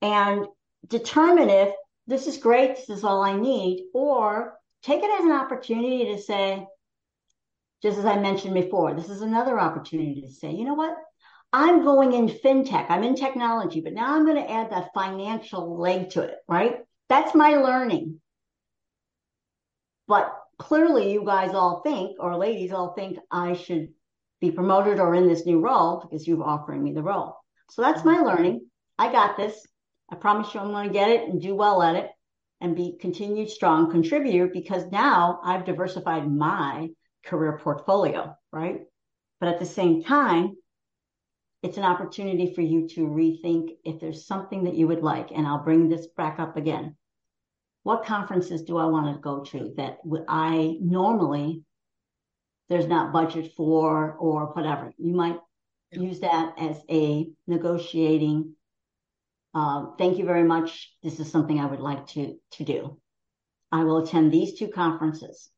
And 0.00 0.46
determine 0.88 1.48
if 1.48 1.72
this 2.06 2.26
is 2.26 2.38
great, 2.38 2.76
this 2.76 2.90
is 2.90 3.04
all 3.04 3.22
I 3.22 3.36
need, 3.36 3.86
or 3.94 4.54
take 4.82 5.02
it 5.02 5.20
as 5.20 5.24
an 5.24 5.32
opportunity 5.32 6.06
to 6.06 6.20
say, 6.20 6.66
just 7.82 7.98
as 7.98 8.04
I 8.04 8.18
mentioned 8.18 8.54
before, 8.54 8.94
this 8.94 9.08
is 9.08 9.22
another 9.22 9.58
opportunity 9.58 10.22
to 10.22 10.32
say, 10.32 10.50
you 10.50 10.64
know 10.64 10.74
what? 10.74 10.96
I'm 11.52 11.84
going 11.84 12.12
in 12.12 12.28
fintech, 12.28 12.86
I'm 12.88 13.04
in 13.04 13.14
technology, 13.14 13.80
but 13.80 13.92
now 13.92 14.14
I'm 14.14 14.24
going 14.24 14.42
to 14.42 14.50
add 14.50 14.70
that 14.70 14.94
financial 14.94 15.78
leg 15.78 16.10
to 16.10 16.22
it, 16.22 16.38
right? 16.48 16.78
That's 17.08 17.34
my 17.34 17.56
learning. 17.56 18.20
But 20.08 20.34
clearly 20.58 21.12
you 21.12 21.24
guys 21.24 21.54
all 21.54 21.80
think, 21.82 22.16
or 22.18 22.36
ladies 22.36 22.72
all 22.72 22.94
think, 22.94 23.18
I 23.30 23.52
should 23.52 23.88
be 24.40 24.50
promoted 24.50 24.98
or 24.98 25.14
in 25.14 25.28
this 25.28 25.44
new 25.44 25.60
role 25.60 26.00
because 26.00 26.26
you're 26.26 26.42
offering 26.42 26.82
me 26.82 26.92
the 26.92 27.02
role. 27.02 27.36
So 27.70 27.82
that's 27.82 28.04
my 28.04 28.18
learning. 28.18 28.66
I 28.98 29.12
got 29.12 29.36
this. 29.36 29.66
I 30.10 30.16
promise 30.16 30.52
you 30.52 30.60
I'm 30.60 30.70
going 30.70 30.88
to 30.88 30.92
get 30.92 31.10
it 31.10 31.28
and 31.28 31.40
do 31.40 31.54
well 31.54 31.82
at 31.82 31.96
it 31.96 32.10
and 32.60 32.76
be 32.76 32.96
continued 33.00 33.50
strong 33.50 33.90
contributor 33.90 34.46
because 34.46 34.86
now 34.90 35.40
I've 35.44 35.64
diversified 35.64 36.30
my 36.30 36.90
career 37.24 37.58
portfolio, 37.62 38.36
right? 38.52 38.80
But 39.40 39.48
at 39.50 39.58
the 39.58 39.66
same 39.66 40.02
time, 40.02 40.56
it's 41.62 41.76
an 41.76 41.84
opportunity 41.84 42.52
for 42.54 42.60
you 42.60 42.88
to 42.88 43.06
rethink 43.06 43.76
if 43.84 44.00
there's 44.00 44.26
something 44.26 44.64
that 44.64 44.74
you 44.74 44.88
would 44.88 45.02
like. 45.02 45.30
And 45.30 45.46
I'll 45.46 45.62
bring 45.62 45.88
this 45.88 46.08
back 46.16 46.38
up 46.38 46.56
again 46.56 46.96
what 47.82 48.04
conferences 48.04 48.62
do 48.62 48.78
I 48.78 48.86
want 48.86 49.14
to 49.14 49.20
go 49.20 49.40
to 49.44 49.74
that 49.76 49.98
I 50.28 50.76
normally 50.80 51.62
there's 52.68 52.86
not 52.86 53.12
budget 53.12 53.52
for 53.56 54.12
or 54.12 54.46
whatever. 54.54 54.92
You 54.98 55.14
might 55.14 55.38
yeah. 55.90 56.00
use 56.00 56.20
that 56.20 56.54
as 56.58 56.80
a 56.88 57.28
negotiating. 57.46 58.54
Uh, 59.54 59.86
thank 59.98 60.18
you 60.18 60.24
very 60.24 60.44
much. 60.44 60.94
This 61.02 61.20
is 61.20 61.30
something 61.30 61.58
I 61.58 61.66
would 61.66 61.80
like 61.80 62.06
to 62.08 62.36
to 62.52 62.64
do. 62.64 62.98
I 63.70 63.84
will 63.84 63.98
attend 63.98 64.32
these 64.32 64.58
two 64.58 64.68
conferences. 64.68 65.50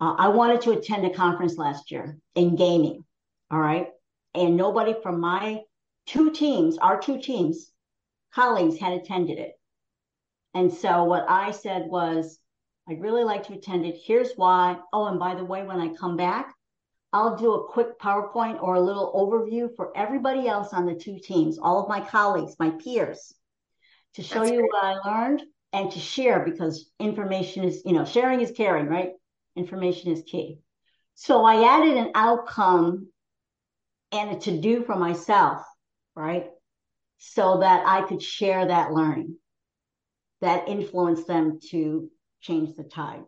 Uh, 0.00 0.14
I 0.16 0.28
wanted 0.28 0.62
to 0.62 0.72
attend 0.72 1.04
a 1.04 1.10
conference 1.10 1.56
last 1.56 1.90
year 1.90 2.18
in 2.34 2.56
gaming. 2.56 3.04
All 3.50 3.60
right, 3.60 3.88
and 4.34 4.56
nobody 4.56 4.94
from 5.02 5.20
my 5.20 5.62
two 6.06 6.30
teams, 6.30 6.78
our 6.78 6.98
two 6.98 7.20
teams, 7.20 7.70
colleagues 8.34 8.78
had 8.78 8.92
attended 8.92 9.38
it. 9.38 9.52
And 10.54 10.72
so 10.72 11.04
what 11.04 11.26
I 11.28 11.50
said 11.50 11.86
was, 11.86 12.38
I'd 12.88 13.02
really 13.02 13.24
like 13.24 13.46
to 13.48 13.54
attend 13.54 13.84
it. 13.84 14.00
Here's 14.02 14.32
why. 14.36 14.78
Oh, 14.92 15.06
and 15.06 15.18
by 15.18 15.34
the 15.34 15.44
way, 15.44 15.62
when 15.62 15.78
I 15.80 15.94
come 15.94 16.16
back, 16.16 16.54
I'll 17.12 17.36
do 17.36 17.54
a 17.54 17.68
quick 17.68 17.98
PowerPoint 17.98 18.62
or 18.62 18.74
a 18.74 18.80
little 18.80 19.12
overview 19.14 19.74
for 19.76 19.96
everybody 19.96 20.48
else 20.48 20.72
on 20.72 20.86
the 20.86 20.94
two 20.94 21.18
teams, 21.18 21.58
all 21.58 21.82
of 21.82 21.88
my 21.88 22.00
colleagues, 22.00 22.56
my 22.58 22.70
peers, 22.70 23.34
to 24.14 24.22
show 24.22 24.40
That's 24.40 24.52
you 24.52 24.58
great. 24.58 24.70
what 24.70 24.84
I 24.84 24.94
learned 25.08 25.42
and 25.72 25.90
to 25.92 25.98
share 25.98 26.44
because 26.44 26.90
information 26.98 27.64
is, 27.64 27.82
you 27.84 27.92
know, 27.92 28.04
sharing 28.04 28.40
is 28.40 28.52
caring, 28.52 28.86
right? 28.86 29.12
Information 29.56 30.12
is 30.12 30.22
key. 30.26 30.60
So 31.14 31.44
I 31.44 31.64
added 31.78 31.96
an 31.96 32.12
outcome 32.14 33.08
and 34.12 34.30
a 34.30 34.40
to 34.40 34.60
do 34.60 34.82
for 34.84 34.96
myself, 34.96 35.62
right? 36.14 36.46
So 37.18 37.58
that 37.60 37.84
I 37.86 38.02
could 38.06 38.22
share 38.22 38.66
that 38.66 38.92
learning 38.92 39.36
that 40.40 40.68
influenced 40.68 41.26
them 41.26 41.58
to 41.70 42.10
change 42.40 42.76
the 42.76 42.84
tide. 42.84 43.24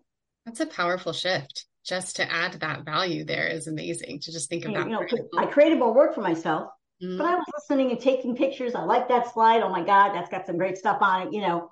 That's 0.46 0.60
a 0.60 0.66
powerful 0.66 1.12
shift. 1.12 1.66
just 1.84 2.16
to 2.16 2.30
add 2.30 2.52
that 2.60 2.84
value 2.84 3.24
there 3.24 3.46
is 3.46 3.66
amazing 3.66 4.20
to 4.20 4.32
just 4.32 4.48
think 4.48 4.64
that. 4.64 4.72
You 4.72 4.84
know, 4.84 5.06
I 5.38 5.46
created 5.46 5.78
more 5.78 5.94
work 5.94 6.14
for 6.14 6.20
myself, 6.20 6.70
mm-hmm. 7.02 7.16
but 7.16 7.26
I 7.26 7.34
was 7.34 7.44
listening 7.54 7.90
and 7.90 8.00
taking 8.00 8.36
pictures. 8.36 8.74
I 8.74 8.84
like 8.84 9.08
that 9.08 9.32
slide. 9.32 9.62
Oh 9.62 9.70
my 9.70 9.84
God, 9.84 10.12
that's 10.12 10.30
got 10.30 10.46
some 10.46 10.58
great 10.58 10.76
stuff 10.76 10.98
on 11.00 11.28
it. 11.28 11.32
You 11.32 11.40
know, 11.40 11.70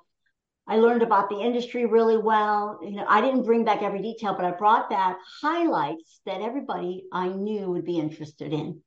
I 0.66 0.76
learned 0.76 1.02
about 1.02 1.28
the 1.28 1.40
industry 1.40 1.86
really 1.86 2.16
well. 2.16 2.78
You 2.82 2.96
know, 2.96 3.06
I 3.08 3.20
didn't 3.20 3.44
bring 3.44 3.64
back 3.64 3.82
every 3.82 4.02
detail, 4.02 4.34
but 4.34 4.44
I 4.44 4.50
brought 4.52 4.90
back 4.90 5.18
highlights 5.40 6.20
that 6.26 6.40
everybody 6.40 7.04
I 7.12 7.28
knew 7.28 7.70
would 7.70 7.84
be 7.84 7.98
interested 7.98 8.52
in. 8.52 8.80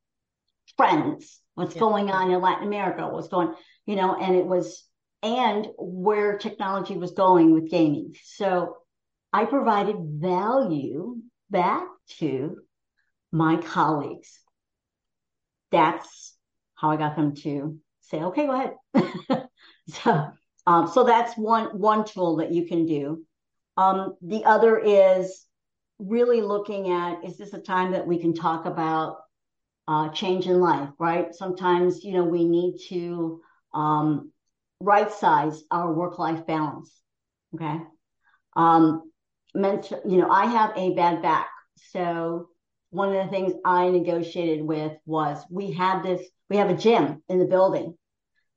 Trends, 0.78 1.40
what's 1.56 1.76
yeah. 1.76 1.80
going 1.80 2.10
on 2.10 2.32
in 2.32 2.42
Latin 2.42 2.68
America, 2.68 3.08
what's 3.08 3.28
going, 3.28 3.54
you 3.86 3.96
know, 3.96 4.16
and 4.16 4.36
it 4.36 4.46
was, 4.46 4.86
and 5.24 5.68
where 5.78 6.38
technology 6.38 6.98
was 6.98 7.12
going 7.12 7.54
with 7.54 7.70
gaming. 7.70 8.14
So 8.24 8.78
I 9.34 9.46
provided 9.46 9.96
value 10.00 11.18
back 11.50 11.84
to 12.20 12.58
my 13.32 13.58
colleagues. 13.58 14.40
That's 15.72 16.36
how 16.76 16.92
I 16.92 16.98
got 16.98 17.16
them 17.16 17.36
to 17.36 17.78
say, 18.02 18.22
okay, 18.22 18.46
go 18.46 18.74
ahead. 18.94 19.48
so, 19.88 20.32
um, 20.68 20.88
so 20.88 21.04
that's 21.04 21.38
one, 21.38 21.66
one 21.78 22.06
tool 22.06 22.38
that 22.38 22.52
you 22.52 22.66
can 22.66 22.86
do. 22.86 23.24
Um, 23.78 24.16
the 24.22 24.44
other 24.44 24.78
is 24.78 25.46
really 26.00 26.42
looking 26.42 26.92
at, 26.92 27.24
is 27.24 27.38
this 27.38 27.54
a 27.54 27.60
time 27.60 27.92
that 27.92 28.06
we 28.06 28.20
can 28.20 28.34
talk 28.34 28.66
about 28.66 29.18
uh, 29.92 30.08
change 30.10 30.46
in 30.46 30.62
life, 30.62 30.90
right? 31.00 31.36
Sometimes, 31.36 32.02
you 32.06 32.14
know, 32.14 32.24
we 32.24 32.46
need 32.46 32.78
to 32.88 33.42
um, 33.74 34.32
right 34.80 35.12
size 35.12 35.64
our 35.70 35.92
work 35.92 36.18
life 36.18 36.48
balance. 36.48 36.90
Okay. 37.54 37.78
Um, 38.56 39.12
mention, 39.54 40.00
you 40.08 40.18
know, 40.18 40.30
I 40.30 40.46
have 40.46 40.72
a 40.78 40.94
bad 40.94 41.22
back. 41.22 41.50
So 41.92 42.48
one 42.92 43.14
of 43.14 43.26
the 43.26 43.32
things 43.32 43.52
I 43.66 43.90
negotiated 43.90 44.66
with 44.66 44.94
was 45.06 45.44
we 45.50 45.74
had 45.74 46.04
this, 46.04 46.26
we 46.50 46.56
have 46.56 46.70
a 46.70 46.78
gym 46.78 47.22
in 47.28 47.40
the 47.40 47.46
building. 47.46 47.98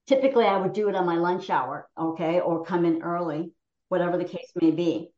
Typically, 0.07 0.45
I 0.45 0.59
would 0.59 0.73
do 0.73 0.89
it 0.89 0.95
on 0.95 1.05
my 1.05 1.17
lunch 1.17 1.51
hour, 1.51 1.89
okay, 1.99 2.39
or 2.39 2.65
come 2.65 2.85
in 2.85 3.03
early, 3.03 3.51
whatever 3.89 4.19
the 4.19 4.25
case 4.25 4.53
may 4.55 4.71
be. 4.71 5.11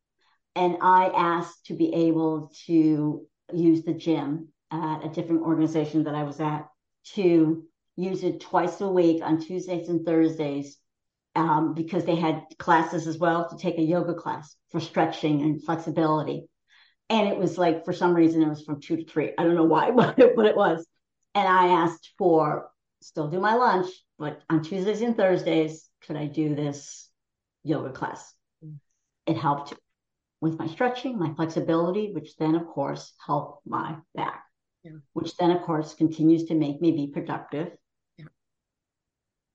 And 0.54 0.78
I 0.80 1.08
asked 1.08 1.66
to 1.66 1.74
be 1.74 1.92
able 1.92 2.50
to 2.68 3.26
use 3.52 3.82
the 3.82 3.92
gym 3.92 4.48
at 4.70 5.04
a 5.04 5.08
different 5.08 5.42
organization 5.42 6.04
that 6.04 6.14
I 6.14 6.24
was 6.24 6.40
at 6.40 6.68
to 7.14 7.64
use 7.96 8.22
it 8.24 8.40
twice 8.40 8.80
a 8.80 8.88
week 8.88 9.22
on 9.22 9.40
Tuesdays 9.40 9.88
and 9.88 10.04
Thursdays 10.04 10.76
um, 11.34 11.74
because 11.74 12.04
they 12.04 12.16
had 12.16 12.42
classes 12.58 13.06
as 13.06 13.18
well 13.18 13.48
to 13.48 13.56
take 13.56 13.78
a 13.78 13.82
yoga 13.82 14.14
class 14.14 14.56
for 14.70 14.80
stretching 14.80 15.42
and 15.42 15.62
flexibility. 15.62 16.48
And 17.08 17.28
it 17.28 17.38
was 17.38 17.56
like, 17.56 17.84
for 17.84 17.92
some 17.92 18.14
reason, 18.14 18.42
it 18.42 18.48
was 18.48 18.62
from 18.62 18.80
two 18.80 18.96
to 18.96 19.04
three. 19.04 19.32
I 19.38 19.44
don't 19.44 19.54
know 19.54 19.64
why, 19.64 19.90
but 19.96 20.16
but 20.16 20.46
it 20.46 20.56
was. 20.56 20.86
And 21.34 21.46
I 21.46 21.68
asked 21.68 22.12
for 22.18 22.70
still 23.02 23.28
do 23.28 23.38
my 23.38 23.54
lunch, 23.54 23.86
but 24.18 24.40
on 24.50 24.62
Tuesdays 24.62 25.02
and 25.02 25.16
Thursdays, 25.16 25.88
could 26.06 26.16
I 26.16 26.26
do 26.26 26.54
this 26.54 27.08
yoga 27.62 27.90
class? 27.90 28.32
It 29.26 29.36
helped 29.36 29.74
with 30.40 30.58
my 30.58 30.66
stretching, 30.66 31.18
my 31.18 31.32
flexibility, 31.34 32.12
which 32.12 32.36
then, 32.36 32.54
of 32.54 32.66
course, 32.66 33.12
helped 33.24 33.66
my 33.66 33.96
back, 34.14 34.44
yeah. 34.86 34.98
which 35.12 35.36
then, 35.36 35.50
of 35.50 35.62
course, 35.62 35.94
continues 35.94 36.44
to 36.44 36.54
make 36.54 36.80
me 36.80 36.92
be 36.92 37.12
productive 37.12 37.72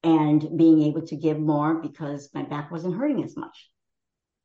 and 0.04 0.58
being 0.58 0.82
able 0.82 1.04
to 1.04 1.16
give 1.16 1.40
more 1.40 1.76
because 1.76 2.30
my 2.34 2.42
back 2.42 2.72
wasn't 2.72 2.96
hurting 2.96 3.24
as 3.24 3.38
much. 3.38 3.70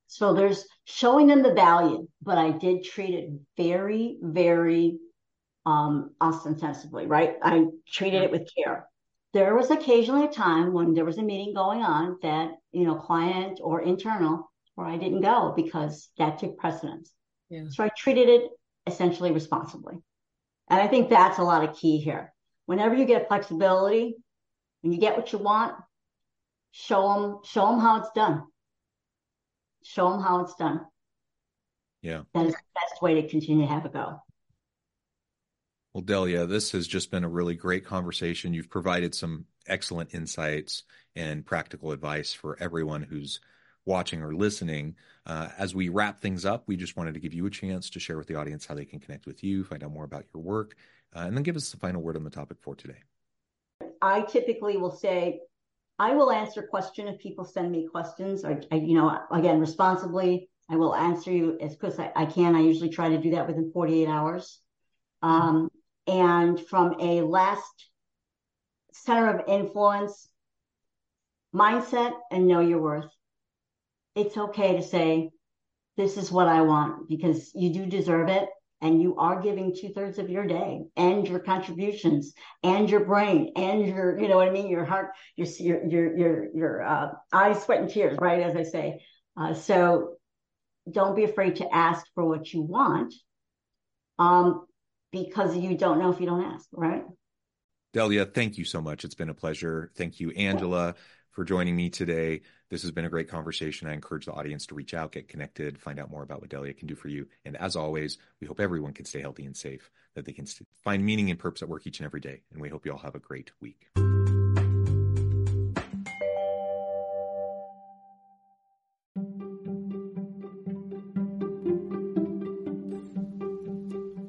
So 0.06 0.34
there's 0.34 0.66
showing 0.84 1.26
them 1.26 1.42
the 1.42 1.54
value, 1.54 2.06
but 2.22 2.38
I 2.38 2.50
did 2.50 2.84
treat 2.84 3.14
it 3.14 3.30
very, 3.56 4.18
very 4.20 4.98
um, 5.64 6.14
ostensibly, 6.20 7.06
right? 7.06 7.36
I 7.42 7.66
treated 7.88 8.22
it 8.22 8.30
with 8.30 8.48
care. 8.54 8.86
There 9.32 9.56
was 9.56 9.70
occasionally 9.70 10.26
a 10.26 10.32
time 10.32 10.72
when 10.72 10.94
there 10.94 11.04
was 11.04 11.18
a 11.18 11.22
meeting 11.22 11.54
going 11.54 11.82
on 11.82 12.18
that, 12.22 12.50
you 12.72 12.84
know, 12.84 12.94
client 12.94 13.58
or 13.62 13.82
internal, 13.82 14.50
where 14.76 14.86
I 14.86 14.96
didn't 14.96 15.22
go 15.22 15.52
because 15.56 16.10
that 16.18 16.38
took 16.38 16.58
precedence. 16.58 17.12
Yeah. 17.48 17.64
So 17.70 17.82
I 17.82 17.90
treated 17.96 18.28
it 18.28 18.50
essentially 18.86 19.32
responsibly. 19.32 19.96
And 20.68 20.80
I 20.80 20.88
think 20.88 21.10
that's 21.10 21.38
a 21.38 21.42
lot 21.42 21.68
of 21.68 21.76
key 21.76 21.98
here. 21.98 22.32
Whenever 22.66 22.94
you 22.94 23.04
get 23.04 23.28
flexibility, 23.28 24.16
when 24.82 24.92
you 24.92 24.98
get 24.98 25.16
what 25.16 25.32
you 25.32 25.38
want, 25.38 25.76
show 26.72 27.20
them 27.20 27.38
show 27.44 27.70
them 27.70 27.80
how 27.80 28.00
it's 28.00 28.10
done. 28.14 28.44
Show 29.84 30.10
them 30.10 30.20
how 30.20 30.40
it's 30.40 30.54
done. 30.56 30.80
Yeah, 32.02 32.22
that 32.34 32.46
is 32.46 32.52
the 32.54 32.60
best 32.74 33.02
way 33.02 33.20
to 33.20 33.28
continue 33.28 33.66
to 33.66 33.72
have 33.72 33.84
a 33.84 33.88
go. 33.88 34.20
Well, 35.92 36.02
Delia, 36.02 36.46
this 36.46 36.72
has 36.72 36.86
just 36.86 37.10
been 37.10 37.24
a 37.24 37.28
really 37.28 37.54
great 37.54 37.86
conversation. 37.86 38.52
You've 38.52 38.68
provided 38.68 39.14
some 39.14 39.46
excellent 39.66 40.12
insights 40.12 40.82
and 41.14 41.46
practical 41.46 41.92
advice 41.92 42.34
for 42.34 42.58
everyone 42.60 43.02
who's 43.02 43.40
watching 43.86 44.22
or 44.22 44.34
listening. 44.34 44.94
Uh, 45.24 45.48
as 45.56 45.74
we 45.74 45.88
wrap 45.88 46.20
things 46.20 46.44
up, 46.44 46.64
we 46.66 46.76
just 46.76 46.96
wanted 46.96 47.14
to 47.14 47.20
give 47.20 47.32
you 47.32 47.46
a 47.46 47.50
chance 47.50 47.88
to 47.90 48.00
share 48.00 48.18
with 48.18 48.26
the 48.26 48.34
audience 48.34 48.66
how 48.66 48.74
they 48.74 48.84
can 48.84 49.00
connect 49.00 49.26
with 49.26 49.42
you, 49.42 49.64
find 49.64 49.82
out 49.82 49.92
more 49.92 50.04
about 50.04 50.24
your 50.34 50.42
work, 50.42 50.74
uh, 51.14 51.20
and 51.20 51.36
then 51.36 51.42
give 51.42 51.56
us 51.56 51.70
the 51.70 51.76
final 51.76 52.02
word 52.02 52.16
on 52.16 52.24
the 52.24 52.30
topic 52.30 52.58
for 52.60 52.74
today. 52.74 52.98
I 54.02 54.22
typically 54.22 54.76
will 54.76 54.90
say, 54.90 55.40
I 55.98 56.14
will 56.14 56.30
answer 56.30 56.62
question 56.62 57.08
if 57.08 57.18
people 57.18 57.44
send 57.44 57.72
me 57.72 57.88
questions 57.90 58.44
or, 58.44 58.60
you 58.72 58.94
know, 58.94 59.18
again, 59.32 59.60
responsibly, 59.60 60.50
I 60.68 60.76
will 60.76 60.94
answer 60.94 61.30
you 61.30 61.56
as 61.60 61.76
quick 61.76 61.92
as 61.92 62.00
I, 62.00 62.12
I 62.14 62.26
can. 62.26 62.54
I 62.54 62.60
usually 62.60 62.90
try 62.90 63.08
to 63.08 63.18
do 63.18 63.30
that 63.30 63.46
within 63.46 63.70
48 63.72 64.06
hours. 64.06 64.60
Um, 65.22 65.70
and 66.06 66.60
from 66.60 66.96
a 67.00 67.22
last 67.22 67.88
center 68.92 69.38
of 69.38 69.48
influence, 69.48 70.28
mindset 71.54 72.12
and 72.30 72.46
know 72.46 72.60
your 72.60 72.80
worth. 72.80 73.15
It's 74.16 74.36
okay 74.36 74.76
to 74.76 74.82
say, 74.82 75.30
this 75.96 76.16
is 76.16 76.32
what 76.32 76.48
I 76.48 76.62
want 76.62 77.08
because 77.08 77.50
you 77.54 77.72
do 77.72 77.86
deserve 77.86 78.28
it 78.28 78.48
and 78.80 79.00
you 79.00 79.16
are 79.16 79.40
giving 79.40 79.74
two 79.74 79.90
thirds 79.90 80.18
of 80.18 80.28
your 80.28 80.46
day 80.46 80.82
and 80.96 81.26
your 81.26 81.38
contributions 81.38 82.32
and 82.62 82.90
your 82.90 83.04
brain 83.04 83.52
and 83.56 83.86
your, 83.86 84.18
you 84.18 84.28
know 84.28 84.36
what 84.36 84.48
I 84.48 84.52
mean? 84.52 84.68
Your 84.68 84.84
heart, 84.84 85.12
your, 85.36 85.48
your, 85.86 86.16
your, 86.16 86.48
your, 86.54 86.82
uh, 86.82 87.08
eyes, 87.32 87.62
sweat 87.62 87.80
and 87.80 87.90
tears, 87.90 88.18
right? 88.20 88.42
As 88.42 88.56
I 88.56 88.64
say. 88.64 89.02
Uh, 89.36 89.54
so 89.54 90.16
don't 90.90 91.16
be 91.16 91.24
afraid 91.24 91.56
to 91.56 91.74
ask 91.74 92.06
for 92.14 92.24
what 92.24 92.52
you 92.52 92.62
want. 92.62 93.14
Um, 94.18 94.66
because 95.12 95.56
you 95.56 95.76
don't 95.76 95.98
know 95.98 96.10
if 96.10 96.20
you 96.20 96.26
don't 96.26 96.44
ask, 96.44 96.66
right? 96.72 97.04
Delia, 97.92 98.26
thank 98.26 98.58
you 98.58 98.64
so 98.64 98.82
much. 98.82 99.04
It's 99.04 99.14
been 99.14 99.30
a 99.30 99.34
pleasure. 99.34 99.90
Thank 99.96 100.20
you, 100.20 100.30
Angela, 100.32 100.94
for 101.36 101.44
joining 101.44 101.76
me 101.76 101.90
today. 101.90 102.40
This 102.70 102.80
has 102.80 102.92
been 102.92 103.04
a 103.04 103.10
great 103.10 103.28
conversation. 103.28 103.86
I 103.86 103.92
encourage 103.92 104.24
the 104.24 104.32
audience 104.32 104.64
to 104.66 104.74
reach 104.74 104.94
out, 104.94 105.12
get 105.12 105.28
connected, 105.28 105.78
find 105.78 106.00
out 106.00 106.10
more 106.10 106.22
about 106.22 106.40
what 106.40 106.48
Delia 106.48 106.72
can 106.72 106.88
do 106.88 106.94
for 106.94 107.08
you. 107.08 107.28
And 107.44 107.58
as 107.58 107.76
always, 107.76 108.16
we 108.40 108.46
hope 108.46 108.58
everyone 108.58 108.94
can 108.94 109.04
stay 109.04 109.20
healthy 109.20 109.44
and 109.44 109.54
safe, 109.54 109.90
that 110.14 110.24
they 110.24 110.32
can 110.32 110.46
find 110.82 111.04
meaning 111.04 111.28
and 111.28 111.38
purpose 111.38 111.60
at 111.60 111.68
work 111.68 111.86
each 111.86 112.00
and 112.00 112.06
every 112.06 112.20
day. 112.20 112.40
And 112.50 112.62
we 112.62 112.70
hope 112.70 112.86
you 112.86 112.92
all 112.92 112.98
have 112.98 113.14
a 113.14 113.18
great 113.18 113.50
week. 113.60 113.86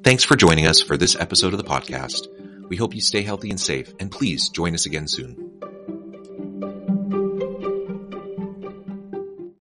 Thanks 0.04 0.24
for 0.24 0.36
joining 0.36 0.66
us 0.66 0.82
for 0.82 0.98
this 0.98 1.16
episode 1.16 1.54
of 1.54 1.58
the 1.58 1.64
podcast. 1.64 2.26
We 2.68 2.76
hope 2.76 2.94
you 2.94 3.00
stay 3.00 3.22
healthy 3.22 3.48
and 3.48 3.58
safe, 3.58 3.94
and 3.98 4.12
please 4.12 4.50
join 4.50 4.74
us 4.74 4.84
again 4.84 5.08
soon. 5.08 5.57